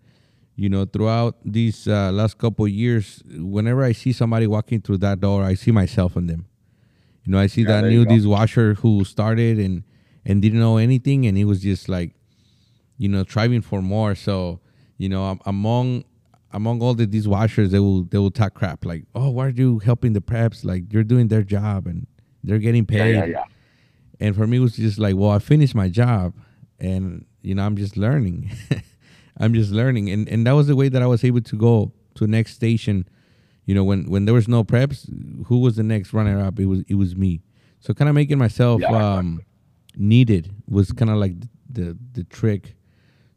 you 0.56 0.70
know, 0.70 0.86
throughout 0.86 1.36
these 1.46 1.88
uh, 1.88 2.12
last 2.12 2.40
couple 2.40 2.66
of 2.66 2.72
years, 2.72 3.22
whenever 3.30 3.84
I 3.84 3.92
see 3.92 4.12
somebody 4.12 4.48
walking 4.48 4.82
through 4.82 4.98
that 5.00 5.20
door, 5.20 5.44
I 5.44 5.54
see 5.54 5.72
myself 5.72 6.18
in 6.18 6.26
them. 6.26 6.48
You 7.26 7.32
know, 7.34 7.40
I 7.40 7.48
see 7.48 7.64
Yeah, 7.64 7.68
that 7.74 7.86
new 7.86 8.06
dishwasher 8.06 8.74
who 8.76 9.04
started 9.06 9.60
and 9.60 9.84
and 10.26 10.42
didn't 10.42 10.60
know 10.60 10.78
anything, 10.78 11.28
and 11.28 11.38
he 11.38 11.46
was 11.46 11.62
just 11.62 11.88
like, 11.88 12.16
you 12.98 13.10
know, 13.10 13.24
striving 13.24 13.62
for 13.62 13.82
more. 13.82 14.16
So, 14.16 14.60
you 14.98 15.10
know, 15.10 15.30
am- 15.30 15.40
among 15.46 16.06
among 16.52 16.82
all 16.82 16.94
the 16.94 17.06
dishwashers, 17.08 17.70
they 17.72 17.80
will 17.80 18.04
they 18.04 18.18
will 18.18 18.32
talk 18.32 18.54
crap 18.54 18.86
like, 18.86 19.04
oh, 19.16 19.30
why 19.30 19.48
are 19.48 19.50
you 19.50 19.80
helping 19.80 20.14
the 20.14 20.22
preps? 20.22 20.64
Like 20.64 20.92
you're 20.92 21.04
doing 21.04 21.28
their 21.28 21.44
job 21.44 21.88
and 21.88 22.08
they're 22.44 22.60
getting 22.60 22.86
Yeah, 22.90 23.04
paid. 23.04 23.16
yeah, 23.16 23.26
yeah. 23.26 23.44
And 24.20 24.36
for 24.36 24.48
me, 24.48 24.58
it 24.58 24.62
was 24.62 24.76
just 24.76 24.98
like, 24.98 25.16
well, 25.16 25.30
I 25.32 25.40
finished 25.40 25.76
my 25.76 25.90
job, 25.90 26.34
and 26.80 27.26
you 27.42 27.54
know, 27.56 27.64
I'm 27.66 27.76
just 27.78 27.98
learning. 27.98 28.52
I'm 29.40 29.54
just 29.54 29.72
learning, 29.72 30.10
and 30.10 30.28
and 30.28 30.48
that 30.48 30.54
was 30.54 30.68
the 30.68 30.76
way 30.76 30.90
that 30.90 31.02
I 31.02 31.06
was 31.08 31.24
able 31.24 31.42
to 31.42 31.56
go 31.56 31.92
to 32.16 32.24
the 32.26 32.32
next 32.32 32.54
station. 32.56 33.08
You 33.66 33.76
know, 33.76 33.84
when 33.84 34.10
when 34.10 34.26
there 34.26 34.34
was 34.34 34.48
no 34.48 34.64
preps, 34.64 35.08
who 35.48 35.60
was 35.60 35.76
the 35.76 35.84
next 35.84 36.14
runner 36.14 36.40
up? 36.42 36.60
It 36.60 36.66
was 36.66 36.82
it 36.88 36.96
was 36.96 37.16
me. 37.16 37.42
So 37.80 37.94
kind 37.94 38.10
of 38.10 38.16
making 38.16 38.40
myself 38.40 38.82
Yeah. 38.82 39.18
um, 39.18 39.42
needed 39.96 40.52
was 40.68 40.92
kind 40.92 41.12
of 41.12 41.18
like 41.18 41.36
the 41.70 41.96
the 42.14 42.24
trick. 42.24 42.76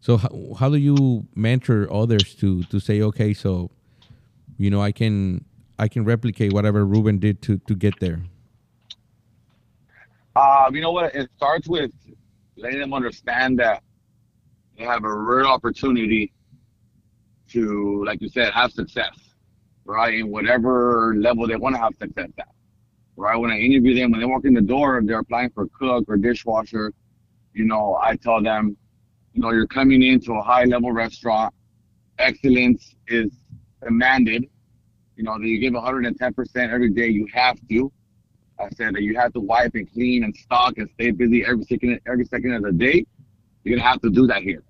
So 0.00 0.16
how, 0.16 0.54
how 0.59 0.69
do 0.71 0.76
you 0.76 1.26
mentor 1.35 1.92
others 1.92 2.35
to 2.37 2.62
to 2.64 2.80
say, 2.80 3.02
okay, 3.02 3.35
so 3.35 3.71
you 4.57 4.71
know, 4.71 4.80
I 4.83 4.92
can 4.92 5.45
I 5.78 5.88
can 5.88 6.04
replicate 6.04 6.52
whatever 6.52 6.85
Ruben 6.85 7.19
did 7.19 7.42
to 7.42 7.59
to 7.59 7.75
get 7.75 8.00
there. 8.00 8.21
Um, 10.37 10.75
you 10.75 10.80
know 10.80 10.92
what? 10.92 11.14
It 11.14 11.28
starts 11.37 11.69
with 11.69 11.90
letting 12.57 12.80
them 12.80 12.95
understand 12.95 13.59
that 13.59 13.83
they 14.78 14.85
have 14.85 15.04
a 15.04 15.12
real 15.12 15.47
opportunity 15.47 16.33
to, 17.49 18.04
like 18.04 18.21
you 18.23 18.28
said, 18.28 18.52
have 18.52 18.73
success, 18.73 19.19
right? 19.85 20.14
In 20.14 20.30
whatever 20.30 21.14
level 21.19 21.47
they 21.47 21.57
want 21.57 21.75
to 21.75 21.80
have 21.80 21.95
success 22.00 22.30
at, 22.38 22.49
right? 23.16 23.37
When 23.37 23.50
I 23.50 23.59
interview 23.59 23.95
them, 23.95 24.12
when 24.12 24.21
they 24.21 24.26
walk 24.26 24.45
in 24.45 24.54
the 24.54 24.61
door, 24.61 25.02
they're 25.04 25.19
applying 25.19 25.50
for 25.50 25.66
cook 25.78 26.04
or 26.09 26.16
dishwasher, 26.16 26.92
you 27.52 27.64
know, 27.64 27.99
I 28.00 28.16
tell 28.16 28.40
them, 28.40 28.76
you 29.32 29.42
know, 29.42 29.52
you're 29.52 29.66
coming 29.66 30.02
into 30.02 30.32
a 30.32 30.42
high 30.42 30.64
level 30.64 30.92
restaurant. 30.92 31.54
Excellence 32.18 32.94
is 33.08 33.32
demanded. 33.82 34.46
You 35.16 35.25
know, 35.25 35.38
that 35.38 35.46
you 35.46 35.58
give 35.58 35.75
110% 35.75 36.72
every 36.72 36.90
day. 36.90 37.08
You 37.08 37.26
have 37.32 37.58
to. 37.68 37.92
I 38.58 38.68
said 38.70 38.94
that 38.94 39.02
you 39.02 39.16
have 39.16 39.32
to 39.34 39.40
wipe 39.40 39.75
and 39.75 39.90
clean 39.90 40.25
and 40.25 40.37
stock 40.37 40.78
and 40.78 40.88
stay 40.94 41.10
busy 41.10 41.44
every 41.46 41.64
second 41.64 41.99
every 42.06 42.25
second 42.26 42.52
of 42.52 42.62
the 42.62 42.72
day. 42.72 43.06
You're 43.64 43.78
gonna 43.78 43.88
have 43.88 44.00
to 44.02 44.10
do 44.10 44.26
that 44.26 44.42
here. 44.42 44.62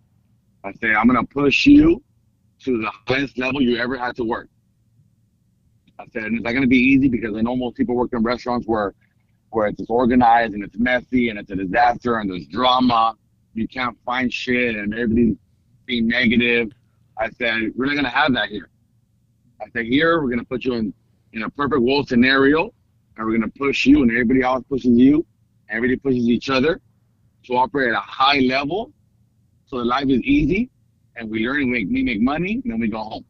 I 0.65 0.73
said 0.75 0.95
I'm 0.95 1.07
gonna 1.07 1.25
push 1.25 1.67
you 1.67 2.03
to 2.65 2.81
the 2.81 2.91
highest 3.07 3.39
level 3.39 3.61
you 3.61 3.79
ever 3.79 3.97
had 3.97 4.15
to 4.17 4.25
work. 4.25 4.49
I 5.99 6.05
said, 6.13 6.25
and 6.25 6.37
it's 6.37 6.45
not 6.45 6.53
gonna 6.53 6.67
be 6.67 6.79
easy 6.79 7.09
because 7.09 7.37
I 7.37 7.41
know 7.41 7.57
most 7.57 7.77
people 7.77 7.97
work 7.97 8.11
in 8.13 8.23
restaurants 8.23 8.67
where 8.67 8.95
where 9.51 9.67
it's 9.67 9.79
disorganized 9.79 10.55
and 10.55 10.63
it's 10.63 10.79
messy 10.79 11.29
and 11.29 11.39
it's 11.39 11.51
a 11.51 11.57
disaster 11.57 12.19
and 12.19 12.31
there's 12.31 12.47
drama. 12.47 13.17
You 13.55 13.67
can't 13.69 13.97
find 14.05 14.33
shit 14.33 14.77
and 14.77 14.95
everybody's 14.95 15.37
being 15.87 16.07
negative. 16.07 16.71
I 17.19 17.31
said, 17.31 17.73
we're 17.77 17.87
not 17.87 17.97
gonna 17.97 18.09
have 18.09 18.33
that 18.35 18.49
here. 18.49 18.69
I 19.61 19.69
said, 19.71 19.87
here 19.87 20.23
we're 20.23 20.31
gonna 20.31 20.45
put 20.45 20.65
you 20.65 20.75
in 20.75 20.95
in 21.33 21.43
a 21.43 21.51
perfect 21.51 21.83
world 21.83 22.09
scenario 22.09 22.73
and 23.17 23.27
we're 23.27 23.33
gonna 23.33 23.49
push 23.49 23.87
you, 23.87 24.03
and 24.03 24.11
everybody 24.11 24.43
else 24.43 24.65
pushes 24.69 24.97
you, 24.97 25.27
everybody 25.69 25.97
pushes 25.97 26.29
each 26.29 26.49
other 26.49 26.81
to 27.45 27.55
operate 27.55 27.89
at 27.89 27.95
a 27.95 28.01
high 28.01 28.39
level, 28.39 28.93
so 29.67 29.79
the 29.79 29.85
life 29.85 30.09
is 30.09 30.21
easy, 30.23 30.71
and 31.17 31.31
we 31.31 31.47
learn 31.47 31.63
and 31.63 31.73
we 31.73 31.85
make, 31.85 31.93
we 31.93 32.03
make 32.03 32.21
money, 32.21 32.61
and 32.65 32.73
then 32.73 32.81
we 32.81 32.89
go 32.89 32.99
home. 32.99 33.25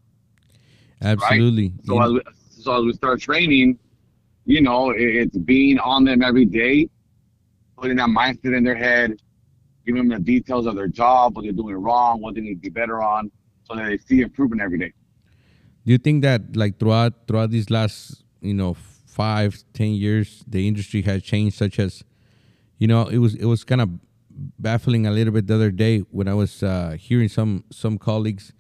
Absolutely. 1.03 1.73
So 1.85 1.95
You 1.95 2.03
as 2.03 2.13
we, 2.13 2.21
so 2.51 2.79
as 2.79 2.85
we 2.85 2.93
start 2.93 3.21
training, 3.21 3.79
you 4.45 4.61
know, 4.61 4.91
it, 4.91 5.01
it's 5.01 5.39
being 5.39 5.79
on 5.79 6.05
them 6.05 6.23
every 6.23 6.45
day, 6.45 6.89
putting 7.77 7.97
that 7.97 8.09
mindset 8.09 8.57
in 8.57 8.65
their 8.65 8.75
head, 8.75 9.21
giving 9.91 10.09
them 10.09 10.19
the 10.19 10.25
details 10.25 10.67
of 10.67 10.75
their 10.77 10.89
job, 10.89 11.37
what 11.37 11.43
they're 11.43 11.53
doing 11.53 11.77
wrong, 11.77 12.21
what 12.21 12.35
they 12.35 12.41
need 12.41 12.55
to 12.55 12.61
be 12.61 12.69
better 12.69 13.03
on, 13.03 13.31
so 13.65 13.75
that 13.75 13.85
they 13.85 13.99
see 13.99 14.21
improvement 14.21 14.63
every 14.63 14.79
day. 14.79 14.93
Do 15.85 15.93
you 15.93 15.99
think 15.99 16.23
that 16.23 16.57
like 16.57 16.79
throughout 16.79 17.27
throughout 17.27 17.51
these 17.51 17.71
last 17.71 18.23
you 18.41 18.55
know 18.55 18.75
five 19.07 19.65
ten 19.73 19.93
years 19.93 20.45
the 20.47 20.69
industry 20.69 21.03
has 21.03 21.23
changed 21.23 21.57
such 21.57 21.79
as 21.79 22.05
you 22.79 22.87
know 22.87 23.07
it 23.09 23.19
was 23.19 23.35
it 23.35 23.47
was 23.47 23.65
kind 23.65 23.81
of 23.81 23.89
baffling 24.59 25.07
a 25.07 25.11
little 25.11 25.33
bit 25.33 25.47
the 25.47 25.55
other 25.55 25.71
day 25.71 26.01
when 26.11 26.29
I 26.29 26.35
was 26.35 26.63
uh, 26.63 26.97
hearing 26.99 27.29
some 27.29 27.65
some 27.71 27.99
colleagues 27.99 28.53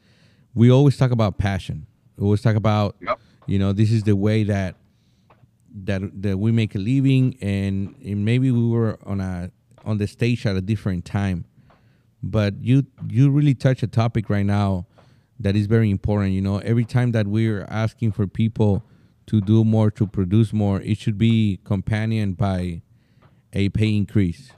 we 0.54 0.70
always 0.70 0.96
talk 0.96 1.10
about 1.10 1.38
passion 1.38 1.86
we 2.16 2.24
always 2.24 2.42
talk 2.42 2.56
about 2.56 2.96
Yep. 3.00 3.20
you 3.46 3.58
know 3.58 3.72
this 3.72 3.92
is 3.92 4.02
the 4.02 4.16
way 4.16 4.42
that 4.44 4.76
that 5.84 6.00
that 6.22 6.38
we 6.38 6.50
make 6.50 6.74
a 6.74 6.78
living 6.78 7.36
and, 7.40 7.94
and 8.04 8.24
maybe 8.24 8.50
we 8.50 8.66
were 8.68 8.98
on 9.04 9.20
a 9.20 9.50
on 9.84 9.98
the 9.98 10.06
stage 10.06 10.46
at 10.46 10.56
a 10.56 10.60
different 10.60 11.04
time. 11.04 11.44
But 12.22 12.62
you 12.62 12.86
you 13.08 13.30
really 13.30 13.54
touch 13.54 13.82
a 13.82 13.86
topic 13.86 14.28
right 14.28 14.44
now 14.46 14.86
that 15.38 15.56
is 15.56 15.66
very 15.66 15.90
important 15.90 16.32
you 16.32 16.40
know. 16.42 16.58
Every 16.58 16.84
time 16.84 17.12
that 17.12 17.26
we're 17.26 17.64
asking 17.70 18.12
for 18.12 18.26
people 18.26 18.82
to 19.26 19.40
do 19.40 19.64
more 19.64 19.90
to 19.92 20.06
produce 20.06 20.52
more 20.52 20.80
it 20.82 20.98
should 20.98 21.16
be 21.16 21.60
companioned 21.64 22.36
by 22.36 22.82
a 23.52 23.68
pay 23.70 23.96
increase 23.96 24.52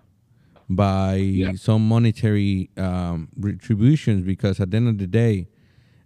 by 0.68 1.16
Yeah. 1.16 1.52
some 1.54 1.86
monetary 1.86 2.70
um, 2.76 3.28
retributions 3.38 4.24
because 4.24 4.58
at 4.60 4.70
the 4.70 4.76
end 4.78 4.88
of 4.88 4.98
the 4.98 5.06
day 5.06 5.48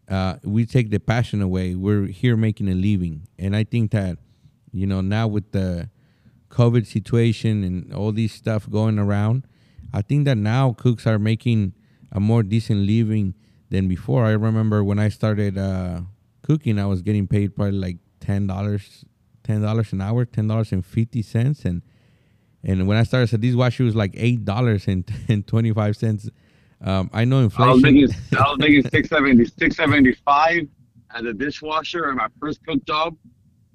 uh, 0.09 0.37
we 0.45 0.65
take 0.67 0.91
the 0.91 1.01
passion 1.01 1.43
away. 1.43 1.75
We're 1.75 2.07
here 2.07 2.37
making 2.37 2.69
a 2.69 2.75
living. 2.75 3.27
And 3.39 3.57
i 3.57 3.65
think 3.65 3.91
that 3.93 4.19
you 4.73 4.87
know 4.87 5.01
now 5.01 5.27
with 5.27 5.53
the 5.53 5.89
covid 6.49 6.87
situation 6.87 7.65
and 7.65 7.93
all 7.93 8.13
this 8.13 8.33
stuff 8.33 8.69
going 8.71 8.99
around 8.99 9.47
i 9.93 10.03
think 10.03 10.25
that 10.25 10.37
now 10.37 10.73
cooks 10.73 11.07
are 11.07 11.19
making 11.19 11.73
a 12.13 12.21
more 12.21 12.43
decent 12.43 12.81
living 12.87 13.35
than 13.69 13.89
before. 13.89 14.25
I 14.25 14.31
remember 14.31 14.85
when 14.85 14.99
i 14.99 15.09
started 15.09 15.59
uh, 15.59 16.03
cooking 16.43 16.79
i 16.79 16.87
was 16.87 17.03
getting 17.03 17.27
paid 17.27 17.55
probably 17.57 17.79
like 17.79 17.99
$10 18.21 18.47
$10 19.45 19.93
an 19.93 20.01
hour 20.01 20.25
$10.50 20.25 21.65
and 21.65 21.83
and 22.65 22.89
when 22.89 22.97
i 22.97 23.03
started 23.03 23.33
at 23.33 23.41
dishwasher 23.41 23.83
it 23.83 23.87
was 23.87 23.97
like 23.97 24.13
$8 24.13 24.89
and, 24.89 25.11
and 25.29 25.47
25 25.47 26.31
um, 26.83 27.11
i 27.13 27.25
know 27.25 27.39
I 27.39 27.45
was 27.45 27.55
inflation 27.55 27.83
making 27.83 28.17
I 28.39 28.51
was 28.51 28.59
making 28.59 28.83
670, 28.83 29.45
675 29.47 30.69
as 31.15 31.25
a 31.25 31.33
dishwasher, 31.33 32.09
and 32.09 32.17
my 32.17 32.29
first 32.41 32.65
cook 32.67 32.85
job 32.85 33.17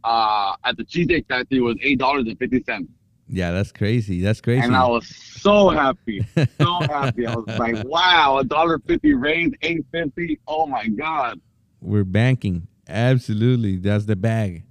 uh, 0.03 0.53
at 0.63 0.77
the 0.77 0.83
cheesecake 0.83 1.27
factory 1.27 1.59
was 1.61 1.77
eight 1.81 1.99
dollars 1.99 2.25
and 2.27 2.37
fifty 2.39 2.63
cents, 2.63 2.89
yeah 3.27 3.51
that's 3.51 3.71
crazy 3.71 4.21
that's 4.21 4.41
crazy 4.41 4.61
and 4.61 4.75
I 4.75 4.85
was 4.87 5.07
so 5.07 5.69
happy, 5.69 6.25
so 6.35 6.79
happy. 6.81 7.25
I 7.25 7.35
was 7.35 7.47
like, 7.59 7.83
wow, 7.85 8.37
a 8.39 8.43
dollar 8.43 8.79
fifty 8.79 9.13
raise, 9.13 9.51
eight 9.61 9.85
fifty. 9.91 10.39
Oh 10.47 10.65
my 10.67 10.87
god. 10.87 11.39
we're 11.81 12.03
banking. 12.03 12.67
Absolutely, 12.87 13.77
that's 13.77 14.05
the 14.05 14.15
bag. 14.15 14.63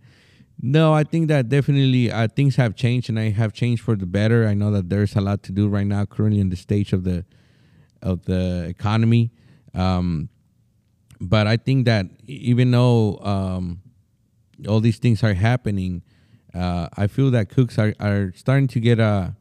No, 0.62 0.92
I 0.92 1.04
think 1.04 1.28
that 1.28 1.48
definitely 1.48 2.12
uh, 2.12 2.28
things 2.28 2.56
have 2.56 2.74
changed, 2.76 3.08
and 3.08 3.18
I 3.18 3.30
have 3.30 3.54
changed 3.54 3.82
for 3.82 3.96
the 3.96 4.04
better. 4.04 4.46
I 4.46 4.52
know 4.52 4.70
that 4.72 4.90
there's 4.90 5.16
a 5.16 5.20
lot 5.22 5.42
to 5.44 5.52
do 5.52 5.68
right 5.68 5.86
now, 5.86 6.04
currently 6.04 6.38
in 6.38 6.50
the 6.50 6.56
stage 6.56 6.92
of 6.92 7.04
the 7.04 7.24
of 8.02 8.26
the 8.26 8.66
economy. 8.68 9.30
Um, 9.74 10.28
but 11.18 11.46
I 11.46 11.56
think 11.56 11.86
that 11.86 12.06
even 12.26 12.70
though 12.72 13.18
um, 13.22 13.80
all 14.68 14.80
these 14.80 14.98
things 14.98 15.22
are 15.22 15.34
happening, 15.34 16.02
uh, 16.54 16.88
I 16.96 17.06
feel 17.06 17.30
that 17.30 17.48
cooks 17.48 17.78
are, 17.78 17.94
are 18.00 18.32
starting 18.36 18.68
to 18.68 18.80
get 18.80 18.98
a 18.98 19.36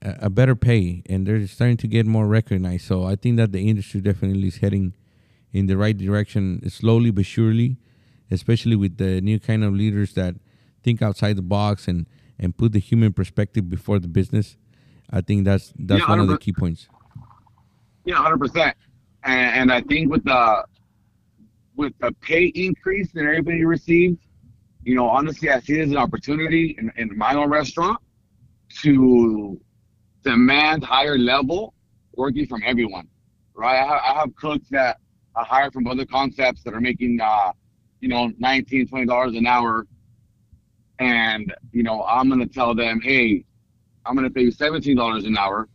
a 0.00 0.30
better 0.30 0.54
pay, 0.54 1.02
and 1.08 1.26
they're 1.26 1.44
starting 1.48 1.76
to 1.76 1.88
get 1.88 2.06
more 2.06 2.28
recognized. 2.28 2.86
So 2.86 3.04
I 3.04 3.16
think 3.16 3.36
that 3.38 3.50
the 3.50 3.68
industry 3.68 4.00
definitely 4.00 4.46
is 4.46 4.58
heading 4.58 4.94
in 5.52 5.66
the 5.66 5.76
right 5.76 5.96
direction, 5.96 6.62
slowly 6.70 7.10
but 7.10 7.26
surely, 7.26 7.78
especially 8.30 8.76
with 8.76 8.98
the 8.98 9.20
new 9.20 9.40
kind 9.40 9.64
of 9.64 9.74
leaders 9.74 10.14
that 10.14 10.36
think 10.84 11.02
outside 11.02 11.36
the 11.36 11.42
box 11.42 11.88
and 11.88 12.06
and 12.38 12.56
put 12.56 12.72
the 12.72 12.78
human 12.78 13.12
perspective 13.12 13.68
before 13.68 13.98
the 13.98 14.06
business. 14.06 14.56
I 15.10 15.20
think 15.20 15.44
that's 15.44 15.72
that's 15.76 16.02
Yeah, 16.02 16.08
one 16.08 16.20
of 16.20 16.28
the 16.28 16.38
key 16.38 16.52
points. 16.52 16.88
Yeah, 18.04 18.16
hundred 18.16 18.38
percent. 18.38 18.76
And, 19.24 19.56
and 19.56 19.72
I 19.72 19.80
think 19.80 20.10
with 20.10 20.24
the 20.24 20.64
with 21.74 21.92
the 22.00 22.12
pay 22.20 22.46
increase 22.46 23.10
that 23.12 23.22
everybody 23.22 23.64
received, 23.64 24.18
you 24.84 24.94
know, 24.94 25.06
honestly, 25.08 25.50
I 25.50 25.60
see 25.60 25.78
it 25.78 25.82
as 25.84 25.90
an 25.90 25.96
opportunity 25.96 26.76
in, 26.78 26.92
in 26.96 27.16
my 27.16 27.34
own 27.34 27.50
restaurant 27.50 27.98
to 28.82 29.60
demand 30.24 30.84
higher 30.84 31.18
level 31.18 31.74
working 32.14 32.46
from 32.46 32.62
everyone. 32.64 33.08
Right? 33.54 33.80
I 33.82 33.86
have, 33.86 34.00
I 34.04 34.20
have 34.20 34.34
cooks 34.36 34.68
that 34.70 34.98
I 35.36 35.44
hire 35.44 35.70
from 35.70 35.86
other 35.86 36.06
concepts 36.06 36.62
that 36.64 36.74
are 36.74 36.80
making, 36.80 37.20
uh, 37.20 37.52
you 38.00 38.08
know, 38.08 38.32
19 38.38 39.06
dollars 39.06 39.34
an 39.34 39.46
hour, 39.46 39.86
and 40.98 41.52
you 41.72 41.82
know, 41.82 42.02
I'm 42.04 42.28
gonna 42.28 42.46
tell 42.46 42.74
them, 42.74 43.00
hey, 43.00 43.44
I'm 44.04 44.14
gonna 44.14 44.30
pay 44.30 44.42
you 44.42 44.50
seventeen 44.50 44.96
dollars 44.96 45.24
an 45.24 45.36
hour. 45.36 45.68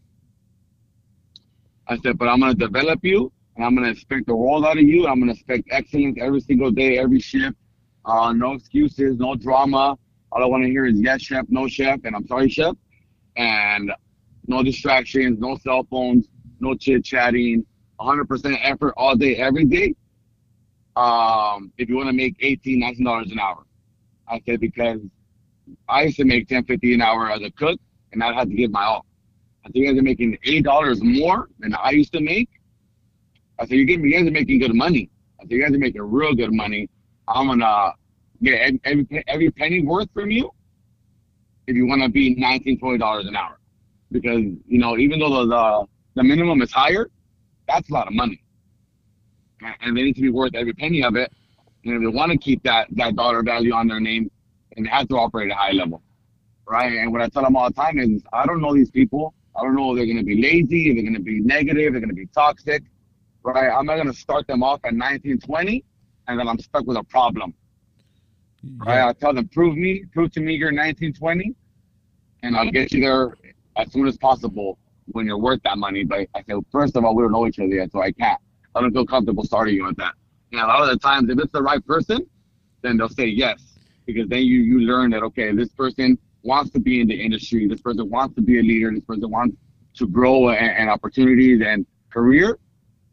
I 1.87 1.97
said, 1.97 2.17
but 2.17 2.27
I'm 2.27 2.39
gonna 2.39 2.55
develop 2.55 2.99
you 3.03 3.31
and 3.55 3.65
I'm 3.65 3.75
gonna 3.75 3.89
expect 3.89 4.27
the 4.27 4.35
world 4.35 4.65
out 4.65 4.77
of 4.77 4.83
you. 4.83 5.07
I'm 5.07 5.19
gonna 5.19 5.33
expect 5.33 5.67
excellence 5.71 6.17
every 6.19 6.39
single 6.39 6.71
day, 6.71 6.97
every 6.97 7.19
shift. 7.19 7.55
Uh, 8.05 8.33
no 8.33 8.53
excuses, 8.53 9.17
no 9.17 9.35
drama. 9.35 9.97
All 10.31 10.43
I 10.43 10.45
want 10.45 10.63
to 10.63 10.69
hear 10.69 10.85
is 10.85 10.99
yes, 10.99 11.21
chef, 11.21 11.45
no 11.49 11.67
chef, 11.67 11.99
and 12.03 12.15
I'm 12.15 12.27
sorry, 12.27 12.49
chef, 12.49 12.75
and 13.37 13.91
no 14.47 14.63
distractions, 14.63 15.39
no 15.39 15.57
cell 15.57 15.87
phones, 15.89 16.27
no 16.59 16.75
chit 16.75 17.05
chatting. 17.05 17.65
100% 17.99 18.59
effort 18.61 18.93
all 18.97 19.15
day, 19.15 19.35
every 19.37 19.65
day. 19.65 19.95
Um, 20.95 21.71
if 21.77 21.89
you 21.89 21.95
want 21.95 22.07
to 22.09 22.13
make 22.13 22.35
18 22.39 23.03
dollars 23.03 23.31
an 23.31 23.39
hour, 23.39 23.63
I 24.27 24.41
said 24.45 24.59
because 24.59 24.99
I 25.87 26.03
used 26.03 26.17
to 26.17 26.25
make 26.25 26.47
10, 26.47 26.65
50 26.65 26.93
an 26.95 27.01
hour 27.01 27.31
as 27.31 27.41
a 27.41 27.51
cook, 27.51 27.79
and 28.11 28.23
I 28.23 28.33
had 28.33 28.49
to 28.49 28.55
give 28.55 28.71
my 28.71 28.83
all. 28.83 29.05
I 29.65 29.69
think 29.69 29.85
you 29.85 29.91
guys 29.91 29.99
are 29.99 30.03
making 30.03 30.37
eight 30.43 30.63
dollars 30.63 31.01
more 31.01 31.47
than 31.59 31.73
I 31.75 31.91
used 31.91 32.11
to 32.13 32.19
make. 32.19 32.49
I 33.59 33.65
said, 33.65 33.75
you 33.75 33.85
you 33.85 34.13
guys 34.13 34.27
are 34.27 34.31
making 34.31 34.59
good 34.59 34.75
money. 34.75 35.09
I 35.39 35.43
said, 35.43 35.51
you 35.51 35.61
guys 35.63 35.73
are 35.73 35.79
making 35.79 36.01
real 36.01 36.35
good 36.35 36.53
money. 36.53 36.89
I'm 37.27 37.47
gonna 37.47 37.93
get 38.41 38.79
every, 38.83 39.23
every 39.27 39.51
penny 39.51 39.81
worth 39.81 40.09
from 40.13 40.31
you 40.31 40.51
if 41.67 41.75
you 41.75 41.85
want 41.85 42.01
to 42.03 42.09
be 42.09 42.35
19 42.35 42.79
20 42.79 42.97
dollars 42.97 43.25
an 43.27 43.35
hour. 43.35 43.59
Because 44.11 44.43
you 44.67 44.79
know 44.79 44.97
even 44.97 45.19
though 45.19 45.45
the, 45.45 45.47
the 45.47 45.85
the 46.15 46.23
minimum 46.23 46.61
is 46.61 46.71
higher 46.71 47.09
that's 47.67 47.89
a 47.89 47.93
lot 47.93 48.07
of 48.07 48.13
money. 48.13 48.43
And 49.81 49.95
they 49.95 50.03
need 50.03 50.15
to 50.15 50.21
be 50.21 50.29
worth 50.29 50.53
every 50.55 50.73
penny 50.73 51.03
of 51.03 51.15
it. 51.15 51.31
And 51.85 51.95
if 51.95 52.01
they 52.01 52.07
want 52.07 52.31
to 52.31 52.37
keep 52.37 52.61
that 52.63 52.87
that 52.91 53.15
dollar 53.15 53.43
value 53.43 53.73
on 53.73 53.87
their 53.87 53.99
name 53.99 54.29
and 54.75 54.87
have 54.87 55.07
to 55.09 55.15
operate 55.17 55.51
at 55.51 55.53
a 55.53 55.57
high 55.57 55.71
level 55.71 56.01
right? 56.67 56.93
And 56.93 57.11
what 57.11 57.21
i 57.21 57.27
tell 57.27 57.43
them 57.43 57.55
all 57.55 57.67
the 57.67 57.73
time 57.73 57.99
is 57.99 58.23
i 58.31 58.45
don't 58.45 58.61
know 58.61 58.73
these 58.73 58.91
people. 58.91 59.33
I 59.55 59.61
don't 59.63 59.75
know 59.75 59.91
if 59.91 59.97
they're 59.97 60.05
going 60.05 60.17
to 60.17 60.23
be 60.23 60.41
lazy 60.41 60.89
if 60.89 60.95
they're 60.95 61.03
going 61.03 61.13
to 61.13 61.19
be 61.19 61.39
negative 61.41 61.93
they're 61.93 62.01
going 62.01 62.09
to 62.09 62.15
be 62.15 62.27
toxic 62.27 62.83
right? 63.43 63.69
I'm 63.69 63.85
not 63.85 63.95
going 63.95 64.07
to 64.07 64.13
start 64.13 64.47
them 64.47 64.63
off 64.63 64.79
at 64.85 64.93
19 64.93 65.39
20 65.39 65.83
and 66.27 66.39
then 66.39 66.47
i'm 66.47 66.59
stuck 66.59 66.85
with 66.85 66.97
a 66.97 67.03
problem 67.03 67.53
Right? 68.77 69.07
I 69.07 69.13
tell 69.13 69.33
them, 69.33 69.47
prove 69.49 69.75
me, 69.75 70.05
prove 70.13 70.31
to 70.33 70.39
me 70.39 70.53
you're 70.53 70.69
1920, 70.69 71.53
and 72.43 72.55
I'll 72.55 72.71
get 72.71 72.93
you 72.93 73.01
there 73.01 73.35
as 73.75 73.91
soon 73.91 74.07
as 74.07 74.17
possible 74.17 74.77
when 75.07 75.25
you're 75.25 75.37
worth 75.37 75.61
that 75.63 75.77
money. 75.77 76.03
But 76.05 76.27
I 76.33 76.43
said, 76.43 76.57
first 76.71 76.95
of 76.95 77.03
all, 77.03 77.15
we 77.15 77.23
don't 77.23 77.33
know 77.33 77.45
each 77.45 77.59
other 77.59 77.67
yet, 77.67 77.91
so 77.91 78.01
I 78.01 78.11
can't. 78.13 78.39
I 78.75 78.81
don't 78.81 78.93
feel 78.93 79.05
comfortable 79.05 79.43
starting 79.43 79.75
you 79.75 79.85
with 79.85 79.97
that. 79.97 80.13
And 80.51 80.61
a 80.61 80.67
lot 80.67 80.81
of 80.81 80.87
the 80.89 80.97
times, 80.97 81.29
if 81.29 81.39
it's 81.39 81.51
the 81.51 81.61
right 81.61 81.85
person, 81.85 82.25
then 82.81 82.97
they'll 82.97 83.09
say 83.09 83.25
yes, 83.25 83.77
because 84.05 84.29
then 84.29 84.43
you 84.43 84.61
you 84.61 84.81
learn 84.81 85.11
that 85.11 85.23
okay, 85.23 85.51
this 85.53 85.69
person 85.69 86.17
wants 86.43 86.71
to 86.71 86.79
be 86.79 87.01
in 87.01 87.07
the 87.07 87.21
industry, 87.21 87.67
this 87.67 87.81
person 87.81 88.09
wants 88.09 88.35
to 88.35 88.41
be 88.41 88.59
a 88.59 88.61
leader, 88.61 88.91
this 88.93 89.03
person 89.03 89.29
wants 89.29 89.57
to 89.95 90.07
grow 90.07 90.49
and, 90.49 90.71
and 90.77 90.89
opportunities 90.89 91.61
and 91.65 91.85
career, 92.09 92.59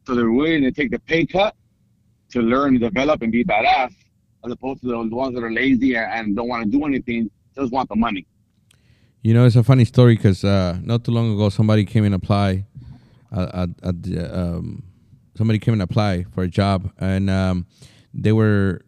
so 0.06 0.14
they're 0.14 0.30
willing 0.30 0.62
to 0.62 0.70
take 0.72 0.90
the 0.90 0.98
pay 1.00 1.26
cut 1.26 1.54
to 2.30 2.40
learn, 2.40 2.78
develop, 2.78 3.22
and 3.22 3.32
be 3.32 3.44
badass 3.44 3.94
as 4.44 4.52
opposed 4.52 4.80
to 4.82 4.88
the 4.88 5.16
ones 5.16 5.34
that 5.34 5.44
are 5.44 5.52
lazy 5.52 5.96
and 5.96 6.36
don't 6.36 6.48
want 6.48 6.64
to 6.64 6.70
do 6.70 6.84
anything, 6.84 7.30
just 7.54 7.72
want 7.72 7.88
the 7.88 7.96
money. 7.96 8.26
You 9.22 9.34
know, 9.34 9.44
it's 9.44 9.56
a 9.56 9.62
funny 9.62 9.84
story 9.84 10.16
because 10.16 10.44
uh, 10.44 10.78
not 10.82 11.04
too 11.04 11.10
long 11.10 11.34
ago, 11.34 11.50
somebody 11.50 11.84
came 11.84 12.04
and 12.04 12.14
apply. 12.14 12.64
Uh, 13.30 13.66
at 13.82 14.34
um, 14.34 14.82
somebody 15.36 15.58
came 15.58 15.74
and 15.74 15.82
apply 15.82 16.24
for 16.34 16.42
a 16.42 16.48
job, 16.48 16.90
and 16.98 17.28
um, 17.28 17.66
they 18.14 18.32
were. 18.32 18.80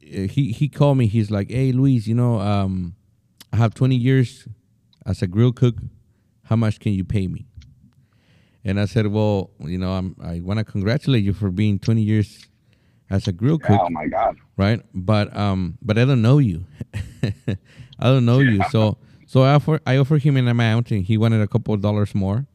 He 0.00 0.50
he 0.52 0.68
called 0.68 0.98
me. 0.98 1.06
He's 1.06 1.30
like, 1.30 1.50
"Hey, 1.50 1.70
Luis, 1.72 2.08
you 2.08 2.16
know, 2.16 2.40
um, 2.40 2.96
I 3.52 3.56
have 3.56 3.74
20 3.74 3.94
years 3.94 4.48
as 5.06 5.22
a 5.22 5.28
grill 5.28 5.52
cook. 5.52 5.76
How 6.44 6.56
much 6.56 6.80
can 6.80 6.92
you 6.92 7.04
pay 7.04 7.28
me?" 7.28 7.46
And 8.64 8.78
I 8.78 8.84
said, 8.84 9.06
"Well, 9.06 9.50
you 9.60 9.78
know, 9.78 9.92
I'm, 9.92 10.16
I 10.22 10.40
want 10.40 10.58
to 10.58 10.64
congratulate 10.64 11.24
you 11.24 11.32
for 11.32 11.50
being 11.50 11.78
20 11.78 12.02
years 12.02 12.46
as 13.10 13.26
a 13.26 13.32
grill 13.32 13.58
cook. 13.58 13.80
Oh 13.82 13.90
my 13.90 14.06
god! 14.06 14.36
Right, 14.56 14.80
but 14.94 15.36
um, 15.36 15.76
but 15.82 15.98
I 15.98 16.04
don't 16.04 16.22
know 16.22 16.38
you. 16.38 16.64
I 17.98 18.04
don't 18.04 18.24
know 18.24 18.38
you, 18.38 18.62
so 18.70 18.96
so 19.26 19.42
I 19.42 19.54
offer 19.54 19.80
I 19.84 19.96
offered 19.96 20.22
him 20.22 20.36
an 20.36 20.48
amount, 20.48 20.90
and 20.90 21.04
he 21.04 21.18
wanted 21.18 21.40
a 21.42 21.48
couple 21.48 21.74
of 21.74 21.80
dollars 21.80 22.14
more. 22.14 22.46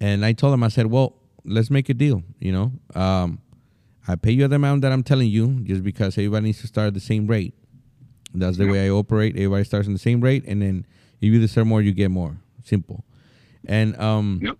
And 0.00 0.24
I 0.24 0.32
told 0.32 0.54
him, 0.54 0.62
I 0.62 0.68
said, 0.68 0.86
well, 0.86 1.16
let's 1.44 1.70
make 1.70 1.88
a 1.90 1.94
deal. 1.94 2.22
You 2.38 2.52
know, 2.52 2.72
um, 2.94 3.40
I 4.08 4.16
pay 4.16 4.32
you 4.32 4.48
the 4.48 4.56
amount 4.56 4.82
that 4.82 4.92
I'm 4.92 5.02
telling 5.02 5.28
you, 5.28 5.60
just 5.60 5.82
because 5.82 6.16
everybody 6.16 6.46
needs 6.46 6.60
to 6.62 6.66
start 6.66 6.88
at 6.88 6.94
the 6.94 7.00
same 7.00 7.26
rate. 7.26 7.54
That's 8.34 8.56
the 8.56 8.66
way 8.66 8.86
I 8.86 8.90
operate. 8.90 9.34
Everybody 9.34 9.64
starts 9.64 9.86
on 9.86 9.92
the 9.92 9.98
same 9.98 10.20
rate, 10.20 10.44
and 10.46 10.62
then 10.62 10.86
if 11.20 11.32
you 11.32 11.38
deserve 11.38 11.66
more, 11.66 11.82
you 11.82 11.92
get 11.92 12.10
more. 12.10 12.38
Simple. 12.64 13.04
And 13.66 13.98
um, 14.00 14.40
yep. 14.42 14.56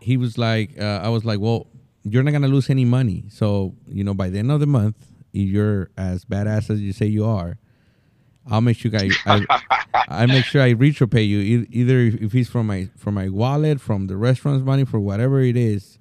He 0.00 0.16
was 0.16 0.38
like, 0.38 0.78
uh, 0.78 1.00
I 1.02 1.08
was 1.08 1.24
like, 1.24 1.40
well, 1.40 1.66
you're 2.02 2.22
not 2.22 2.32
gonna 2.32 2.48
lose 2.48 2.70
any 2.70 2.84
money. 2.84 3.24
So 3.30 3.74
you 3.88 4.04
know, 4.04 4.14
by 4.14 4.30
the 4.30 4.38
end 4.38 4.50
of 4.50 4.60
the 4.60 4.66
month, 4.66 4.96
if 5.32 5.48
you're 5.48 5.90
as 5.96 6.24
badass 6.24 6.70
as 6.70 6.80
you 6.80 6.92
say 6.92 7.06
you 7.06 7.24
are, 7.24 7.58
I'll 8.50 8.60
make 8.60 8.76
sure 8.76 8.90
I 8.94 9.10
I, 9.26 9.62
I 10.08 10.26
make 10.26 10.44
sure 10.44 10.62
I 10.62 10.70
retro 10.70 11.06
pay 11.06 11.22
you 11.22 11.66
either 11.70 12.00
if 12.00 12.34
it's 12.34 12.50
from 12.50 12.66
my 12.66 12.88
from 12.96 13.14
my 13.14 13.28
wallet, 13.28 13.80
from 13.80 14.06
the 14.06 14.16
restaurant's 14.16 14.64
money, 14.64 14.84
for 14.84 15.00
whatever 15.00 15.40
it 15.40 15.56
is. 15.56 15.98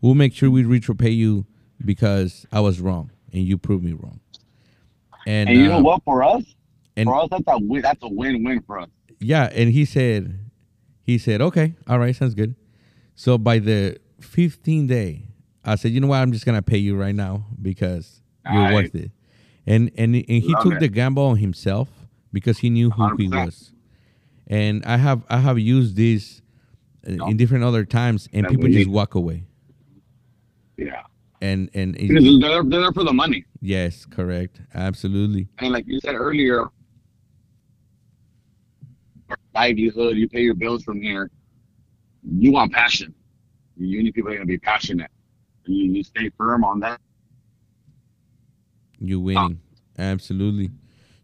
We'll 0.00 0.14
make 0.14 0.34
sure 0.34 0.50
we 0.50 0.64
retro 0.64 0.94
pay 0.94 1.10
you 1.10 1.46
because 1.84 2.46
I 2.52 2.60
was 2.60 2.80
wrong 2.80 3.10
and 3.32 3.42
you 3.42 3.58
proved 3.58 3.84
me 3.84 3.92
wrong. 3.92 4.20
And, 5.26 5.48
and 5.48 5.58
you 5.58 5.68
know 5.68 5.80
what? 5.80 6.02
For 6.04 6.22
us, 6.22 6.42
and, 6.96 7.06
for 7.06 7.20
us, 7.20 7.28
that's 7.30 7.44
a 7.46 7.58
win. 7.58 7.82
That's 7.82 8.02
a 8.02 8.08
win-win 8.08 8.62
for 8.62 8.78
us. 8.80 8.88
Yeah, 9.20 9.50
and 9.52 9.70
he 9.70 9.84
said, 9.84 10.38
he 11.02 11.18
said, 11.18 11.42
okay, 11.42 11.74
all 11.86 11.98
right, 11.98 12.14
sounds 12.16 12.34
good. 12.34 12.54
So 13.20 13.36
by 13.36 13.58
the 13.58 13.98
15th 14.22 14.88
day, 14.88 15.26
I 15.62 15.74
said, 15.74 15.90
you 15.90 16.00
know 16.00 16.06
what? 16.06 16.20
I'm 16.20 16.32
just 16.32 16.46
gonna 16.46 16.62
pay 16.62 16.78
you 16.78 16.96
right 16.96 17.14
now 17.14 17.44
because 17.60 18.22
you're 18.50 18.72
worth 18.72 18.94
it. 18.94 19.10
And 19.66 19.90
and 19.98 20.14
and 20.14 20.24
he 20.24 20.54
took 20.62 20.72
it. 20.72 20.80
the 20.80 20.88
gamble 20.88 21.24
on 21.24 21.36
himself 21.36 21.90
because 22.32 22.60
he 22.60 22.70
knew 22.70 22.88
who 22.88 23.02
100%. 23.02 23.20
he 23.20 23.28
was. 23.28 23.72
And 24.46 24.82
I 24.86 24.96
have 24.96 25.22
I 25.28 25.36
have 25.36 25.58
used 25.58 25.96
this 25.96 26.40
uh, 27.06 27.10
no. 27.10 27.26
in 27.26 27.36
different 27.36 27.62
other 27.62 27.84
times, 27.84 28.26
and 28.32 28.46
that 28.46 28.52
people 28.52 28.68
just 28.68 28.88
walk 28.88 29.14
away. 29.14 29.44
Yeah. 30.78 31.02
And 31.42 31.68
and 31.74 31.96
they're, 31.96 32.62
they're 32.62 32.64
there 32.64 32.92
for 32.92 33.04
the 33.04 33.12
money. 33.12 33.44
Yes, 33.60 34.06
correct, 34.06 34.62
absolutely. 34.72 35.46
And 35.58 35.72
like 35.72 35.86
you 35.86 36.00
said 36.00 36.14
earlier, 36.14 36.68
livelihood, 39.54 40.14
uh, 40.14 40.16
you 40.16 40.26
pay 40.26 40.40
your 40.40 40.54
bills 40.54 40.82
from 40.84 41.02
here. 41.02 41.30
You 42.22 42.52
want 42.52 42.72
passion. 42.72 43.14
You 43.76 44.02
need 44.02 44.14
people 44.14 44.30
that 44.30 44.36
are 44.36 44.38
gonna 44.38 44.46
be 44.46 44.58
passionate 44.58 45.10
you, 45.70 45.92
you 45.92 46.02
stay 46.02 46.30
firm 46.36 46.64
on 46.64 46.80
that. 46.80 47.00
You 48.98 49.20
winning, 49.20 49.60
absolutely, 49.98 50.70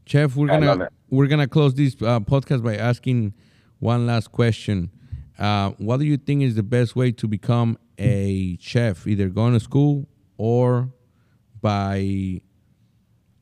Chef. 0.07 0.35
We're 0.35 0.47
gonna 0.47 0.89
we're 1.11 1.27
gonna 1.27 1.49
close 1.49 1.75
this 1.75 1.95
uh, 1.97 2.21
podcast 2.21 2.63
by 2.63 2.77
asking 2.77 3.35
one 3.81 4.07
last 4.07 4.33
question. 4.33 4.91
Uh, 5.39 5.71
what 5.73 5.99
do 5.99 6.07
you 6.07 6.17
think 6.17 6.43
is 6.43 6.55
the 6.55 6.63
best 6.63 6.97
way 6.97 7.13
to 7.13 7.29
become 7.29 7.77
a 7.99 8.57
chef? 8.59 9.07
Either 9.07 9.29
going 9.29 9.53
to 9.53 9.61
school 9.61 10.09
or 10.39 10.91
by 11.61 12.41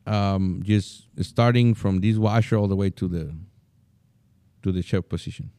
um, 0.05 0.61
just 0.65 1.07
starting 1.21 1.75
from 1.75 2.01
dishwasher 2.01 2.57
all 2.57 2.67
the 2.67 2.77
way 2.77 2.91
to 2.91 3.07
the 3.07 3.33
to 4.65 4.73
the 4.73 4.83
chef 4.83 5.09
position. 5.09 5.51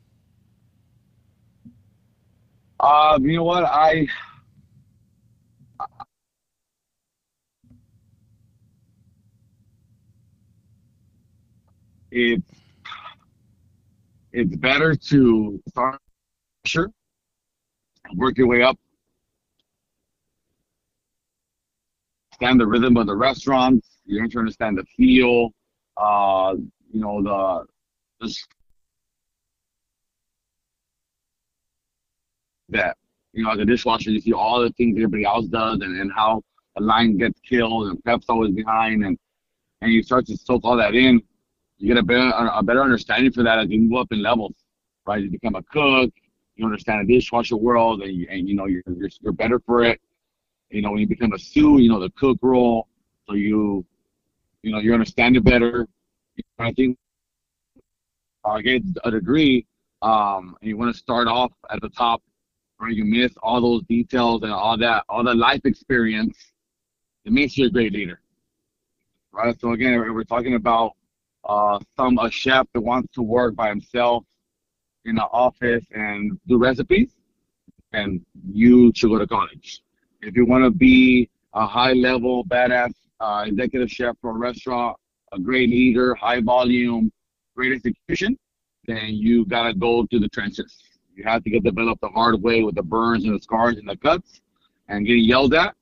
Uh, 2.85 3.17
you 3.19 3.37
know 3.37 3.43
what? 3.43 3.63
I 3.63 4.07
it's 12.11 12.51
it's 14.33 14.55
better 14.57 14.95
to 14.95 15.59
start 15.69 15.99
sure 16.65 16.91
work 18.17 18.37
your 18.37 18.45
way 18.45 18.61
up. 18.61 18.77
Understand 22.39 22.59
the 22.59 22.67
rhythm 22.67 22.97
of 22.97 23.07
the 23.07 23.15
restaurants. 23.15 23.97
You 24.05 24.21
need 24.21 24.31
to 24.33 24.39
understand 24.39 24.77
the 24.77 24.85
feel 24.95 25.49
uh 25.97 26.53
you 26.91 26.99
know 27.01 27.23
the 27.23 27.65
the 28.19 28.35
that 32.69 32.97
you 33.33 33.43
know 33.43 33.51
as 33.51 33.59
a 33.59 33.65
dishwasher 33.65 34.09
you 34.09 34.21
see 34.21 34.33
all 34.33 34.61
the 34.61 34.69
things 34.71 34.95
everybody 34.97 35.25
else 35.25 35.45
does 35.47 35.79
and, 35.81 35.99
and 35.99 36.11
how 36.13 36.41
a 36.77 36.81
line 36.81 37.17
gets 37.17 37.39
killed 37.41 37.87
and 37.87 38.03
prep's 38.03 38.25
always 38.29 38.53
behind 38.53 39.05
and 39.05 39.17
and 39.81 39.91
you 39.91 40.01
start 40.01 40.25
to 40.25 40.37
soak 40.37 40.63
all 40.63 40.75
that 40.77 40.95
in 40.95 41.21
you 41.77 41.87
get 41.87 41.97
a 41.97 42.03
better 42.03 42.31
a 42.53 42.63
better 42.63 42.81
understanding 42.81 43.31
for 43.31 43.43
that 43.43 43.59
as 43.59 43.69
you 43.69 43.79
move 43.79 43.99
up 43.99 44.11
in 44.11 44.21
levels, 44.21 44.53
right? 45.05 45.21
You 45.21 45.29
become 45.29 45.55
a 45.55 45.63
cook, 45.63 46.13
you 46.55 46.65
understand 46.65 47.07
the 47.07 47.13
dishwasher 47.13 47.57
world, 47.57 48.01
and 48.01 48.13
you, 48.13 48.27
and 48.29 48.47
you 48.47 48.55
know 48.55 48.65
you're, 48.65 48.81
you're 48.87 49.09
you're 49.21 49.33
better 49.33 49.59
for 49.59 49.83
it. 49.83 49.99
You 50.69 50.81
know 50.81 50.91
when 50.91 50.99
you 51.01 51.07
become 51.07 51.33
a 51.33 51.39
sous, 51.39 51.81
you 51.81 51.89
know 51.89 51.99
the 51.99 52.09
cook 52.11 52.37
role, 52.41 52.87
so 53.27 53.35
you 53.35 53.85
you 54.63 54.71
know 54.71 54.79
you 54.79 54.93
understand 54.93 55.35
it 55.35 55.43
better. 55.43 55.87
I 56.59 56.71
think 56.71 56.97
uh, 58.45 58.59
get 58.59 58.83
a 59.03 59.11
degree, 59.11 59.65
um, 60.01 60.55
and 60.61 60.69
you 60.69 60.77
want 60.77 60.93
to 60.93 60.97
start 60.97 61.27
off 61.27 61.51
at 61.69 61.81
the 61.81 61.89
top, 61.89 62.21
or 62.79 62.89
you 62.89 63.05
miss 63.05 63.33
all 63.41 63.61
those 63.61 63.83
details 63.83 64.43
and 64.43 64.51
all 64.51 64.77
that, 64.77 65.03
all 65.09 65.23
the 65.23 65.33
life 65.33 65.61
experience. 65.65 66.37
It 67.25 67.31
makes 67.31 67.57
you 67.57 67.67
a 67.67 67.69
great 67.69 67.93
leader, 67.93 68.19
right? 69.31 69.59
So 69.59 69.71
again, 69.71 69.97
we're 70.13 70.23
talking 70.23 70.55
about 70.55 70.93
uh, 71.43 71.79
some 71.95 72.17
a 72.19 72.29
chef 72.29 72.67
that 72.73 72.81
wants 72.81 73.13
to 73.13 73.21
work 73.21 73.55
by 73.55 73.69
himself 73.69 74.23
in 75.05 75.17
an 75.17 75.25
office 75.31 75.83
and 75.91 76.39
do 76.47 76.57
recipes, 76.57 77.11
and 77.93 78.23
you 78.47 78.91
should 78.95 79.09
go 79.09 79.19
to 79.19 79.27
college. 79.27 79.81
If 80.21 80.35
you 80.35 80.45
want 80.45 80.63
to 80.63 80.71
be 80.71 81.29
a 81.53 81.65
high 81.65 81.93
level 81.93 82.43
badass 82.45 82.93
uh, 83.19 83.45
executive 83.47 83.89
chef 83.89 84.15
for 84.21 84.31
a 84.31 84.37
restaurant, 84.37 84.97
a 85.31 85.39
great 85.39 85.69
leader, 85.69 86.15
high 86.15 86.41
volume, 86.41 87.11
great 87.55 87.71
execution, 87.73 88.37
then 88.85 89.07
you 89.09 89.45
gotta 89.45 89.73
go 89.73 90.05
to 90.05 90.19
the 90.19 90.29
trenches. 90.29 90.75
You 91.15 91.23
have 91.23 91.43
to 91.43 91.49
get 91.49 91.63
developed 91.63 92.01
the 92.01 92.09
hard 92.09 92.41
way 92.41 92.61
with 92.61 92.75
the 92.75 92.83
burns 92.83 93.23
and 93.23 93.33
the 93.33 93.41
scars 93.41 93.77
and 93.77 93.87
the 93.87 93.95
cuts 93.95 94.41
and 94.89 95.05
getting 95.05 95.23
yelled 95.23 95.53
at. 95.53 95.75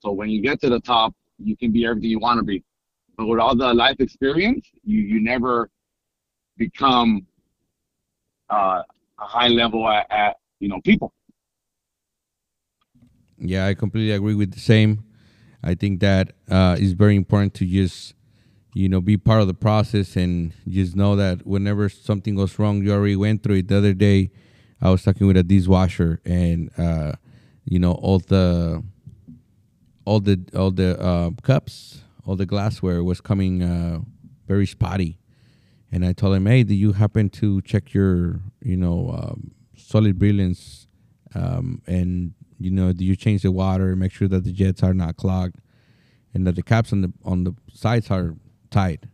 So 0.00 0.12
when 0.12 0.30
you 0.30 0.40
get 0.40 0.60
to 0.62 0.70
the 0.70 0.80
top, 0.80 1.14
you 1.38 1.56
can 1.56 1.72
be 1.72 1.86
everything 1.86 2.10
you 2.10 2.18
want 2.18 2.38
to 2.38 2.44
be. 2.44 2.64
But 3.16 3.26
with 3.26 3.38
all 3.38 3.54
the 3.54 3.74
life 3.74 3.96
experience, 4.00 4.66
you, 4.84 5.00
you 5.00 5.20
never 5.20 5.68
become 6.56 7.26
uh, 8.48 8.82
a 9.18 9.24
high 9.24 9.48
level 9.48 9.86
at, 9.88 10.06
at, 10.10 10.36
you 10.60 10.68
know 10.68 10.80
people. 10.84 11.12
Yeah, 13.38 13.66
I 13.66 13.74
completely 13.74 14.12
agree 14.12 14.34
with 14.34 14.52
the 14.52 14.60
same. 14.60 15.04
I 15.62 15.74
think 15.74 16.00
that 16.00 16.32
uh, 16.50 16.76
is 16.78 16.92
very 16.92 17.16
important 17.16 17.54
to 17.54 17.66
just 17.66 18.14
you 18.74 18.88
know 18.88 19.00
be 19.00 19.16
part 19.16 19.40
of 19.40 19.46
the 19.46 19.54
process 19.54 20.16
and 20.16 20.52
just 20.66 20.96
know 20.96 21.14
that 21.16 21.46
whenever 21.46 21.88
something 21.88 22.34
goes 22.34 22.58
wrong, 22.58 22.82
you 22.82 22.92
already 22.92 23.16
went 23.16 23.42
through 23.42 23.56
it. 23.56 23.68
The 23.68 23.78
other 23.78 23.94
day, 23.94 24.30
I 24.80 24.90
was 24.90 25.02
talking 25.02 25.26
with 25.26 25.36
a 25.36 25.42
dishwasher, 25.42 26.20
and 26.24 26.70
uh, 26.78 27.12
you 27.64 27.78
know 27.78 27.92
all 27.92 28.20
the 28.20 28.82
all 30.04 30.20
the 30.20 30.40
all 30.54 30.70
the 30.70 31.00
uh, 31.00 31.30
cups, 31.42 32.02
all 32.24 32.36
the 32.36 32.46
glassware 32.46 33.02
was 33.02 33.20
coming 33.20 33.62
uh, 33.62 34.00
very 34.46 34.66
spotty, 34.66 35.18
and 35.90 36.04
I 36.04 36.12
told 36.12 36.36
him, 36.36 36.46
"Hey, 36.46 36.62
do 36.62 36.74
you 36.74 36.92
happen 36.92 37.28
to 37.30 37.60
check 37.62 37.92
your 37.92 38.40
you 38.62 38.76
know 38.76 39.10
um, 39.10 39.50
solid 39.76 40.18
brilliance 40.18 40.86
um, 41.34 41.82
and 41.86 42.34
you 42.58 42.70
know 42.70 42.92
do 42.92 43.04
you 43.04 43.16
change 43.16 43.42
the 43.42 43.52
water, 43.52 43.96
make 43.96 44.12
sure 44.12 44.28
that 44.28 44.44
the 44.44 44.52
jets 44.52 44.82
are 44.82 44.94
not 44.94 45.16
clogged, 45.16 45.56
and 46.34 46.46
that 46.46 46.54
the 46.54 46.62
caps 46.62 46.92
on 46.92 47.02
the 47.02 47.12
on 47.24 47.44
the 47.44 47.54
sides 47.72 48.10
are 48.10 48.36
tight?" 48.70 49.04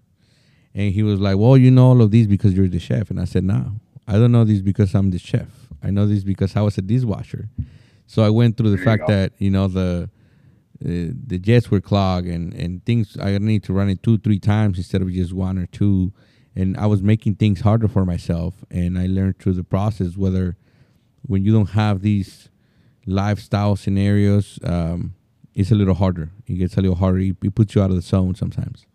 And 0.74 0.92
he 0.92 1.03
was 1.03 1.20
like, 1.20 1.38
"Well, 1.38 1.57
you 1.57 1.70
know 1.70 1.87
all 1.87 2.03
of 2.03 2.11
these 2.11 2.27
because 2.27 2.53
you're 2.53 2.68
the 2.68 2.81
chef," 2.81 3.11
and 3.11 3.18
I 3.18 3.24
said, 3.24 3.44
"No." 3.44 3.81
I 4.07 4.12
don't 4.14 4.33
know 4.33 4.45
this 4.45 4.61
because 4.61 4.95
I'm 4.95 5.11
the 5.11 5.19
chef. 5.19 5.49
I 5.83 5.90
know 5.90 6.07
this 6.07 6.25
because 6.25 6.57
I 6.57 6.61
was 6.62 6.77
a 6.79 6.83
dishwasher. 6.83 7.49
So 8.07 8.23
I 8.23 8.31
went 8.31 8.57
through 8.57 8.71
the 8.71 8.77
There 8.77 8.85
fact 8.85 9.07
go. 9.07 9.12
that 9.14 9.33
you 9.38 9.51
know 9.51 9.69
the 9.69 10.11
uh, 10.85 10.88
the 11.27 11.38
jets 11.38 11.71
were 11.71 11.81
clogged 11.81 12.27
and 12.27 12.53
and 12.55 12.85
things. 12.85 13.17
I 13.21 13.38
need 13.38 13.62
to 13.64 13.73
run 13.73 13.88
it 13.88 14.03
two 14.03 14.19
three 14.19 14.38
times 14.38 14.79
instead 14.79 15.03
of 15.03 15.11
just 15.11 15.33
one 15.33 15.59
or 15.59 15.67
two. 15.67 16.12
And 16.57 16.77
I 16.77 16.87
was 16.87 17.03
making 17.03 17.35
things 17.37 17.62
harder 17.62 17.88
for 17.88 18.05
myself. 18.05 18.64
And 18.71 18.97
I 18.99 19.07
learned 19.07 19.38
through 19.40 19.55
the 19.55 19.64
process 19.64 20.17
whether 20.17 20.57
when 21.23 21.45
you 21.45 21.53
don't 21.53 21.71
have 21.71 22.01
these 22.03 22.49
lifestyle 23.07 23.75
scenarios, 23.75 24.61
um, 24.62 25.14
it's 25.55 25.73
a 25.73 25.75
little 25.75 25.95
harder. 25.95 26.31
It 26.47 26.55
gets 26.55 26.77
a 26.77 26.81
little 26.81 26.97
harder. 26.97 27.19
It, 27.19 27.37
it 27.43 27.55
puts 27.55 27.75
you 27.75 27.83
out 27.83 27.90
of 27.90 27.97
the 27.97 28.03
zone 28.03 28.35
sometimes. 28.37 28.87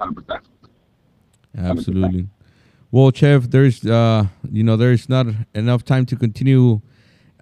100%. 0.00 0.40
Absolutely. 1.56 2.28
Well, 2.92 3.12
Chef, 3.12 3.44
there's 3.44 3.86
uh, 3.86 4.26
you 4.50 4.64
know, 4.64 4.76
there's 4.76 5.08
not 5.08 5.26
enough 5.54 5.84
time 5.84 6.06
to 6.06 6.16
continue 6.16 6.80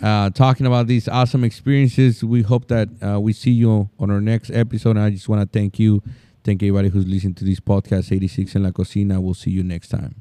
uh, 0.03 0.31
talking 0.31 0.67
about 0.67 0.87
these 0.87 1.09
awesome 1.09 1.43
experiences. 1.43 2.23
We 2.23 2.43
hope 2.43 2.69
that 2.69 2.89
uh, 3.03 3.21
we 3.21 3.33
see 3.33 3.51
you 3.51 3.89
on 3.99 4.11
our 4.11 4.21
next 4.21 4.51
episode. 4.51 4.91
And 4.91 5.01
I 5.01 5.11
just 5.11 5.29
want 5.29 5.41
to 5.41 5.59
thank 5.59 5.79
you, 5.79 6.03
thank 6.45 6.63
everybody 6.63 6.89
who's 6.89 7.07
listening 7.07 7.35
to 7.35 7.45
this 7.45 7.61
podcast, 7.61 8.13
86 8.13 8.55
in 8.57 8.63
La 8.63 8.71
Cocina. 8.71 9.21
We'll 9.21 9.35
see 9.35 9.51
you 9.51 9.63
next 9.63 9.89
time. 9.89 10.17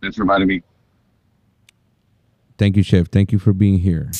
Thanks 0.00 0.16
for 0.16 0.22
inviting 0.22 0.48
me. 0.48 0.62
Thank 2.58 2.76
you, 2.76 2.82
Chef. 2.82 3.08
Thank 3.08 3.32
you 3.32 3.38
for 3.38 3.52
being 3.52 3.78
here. 3.78 4.10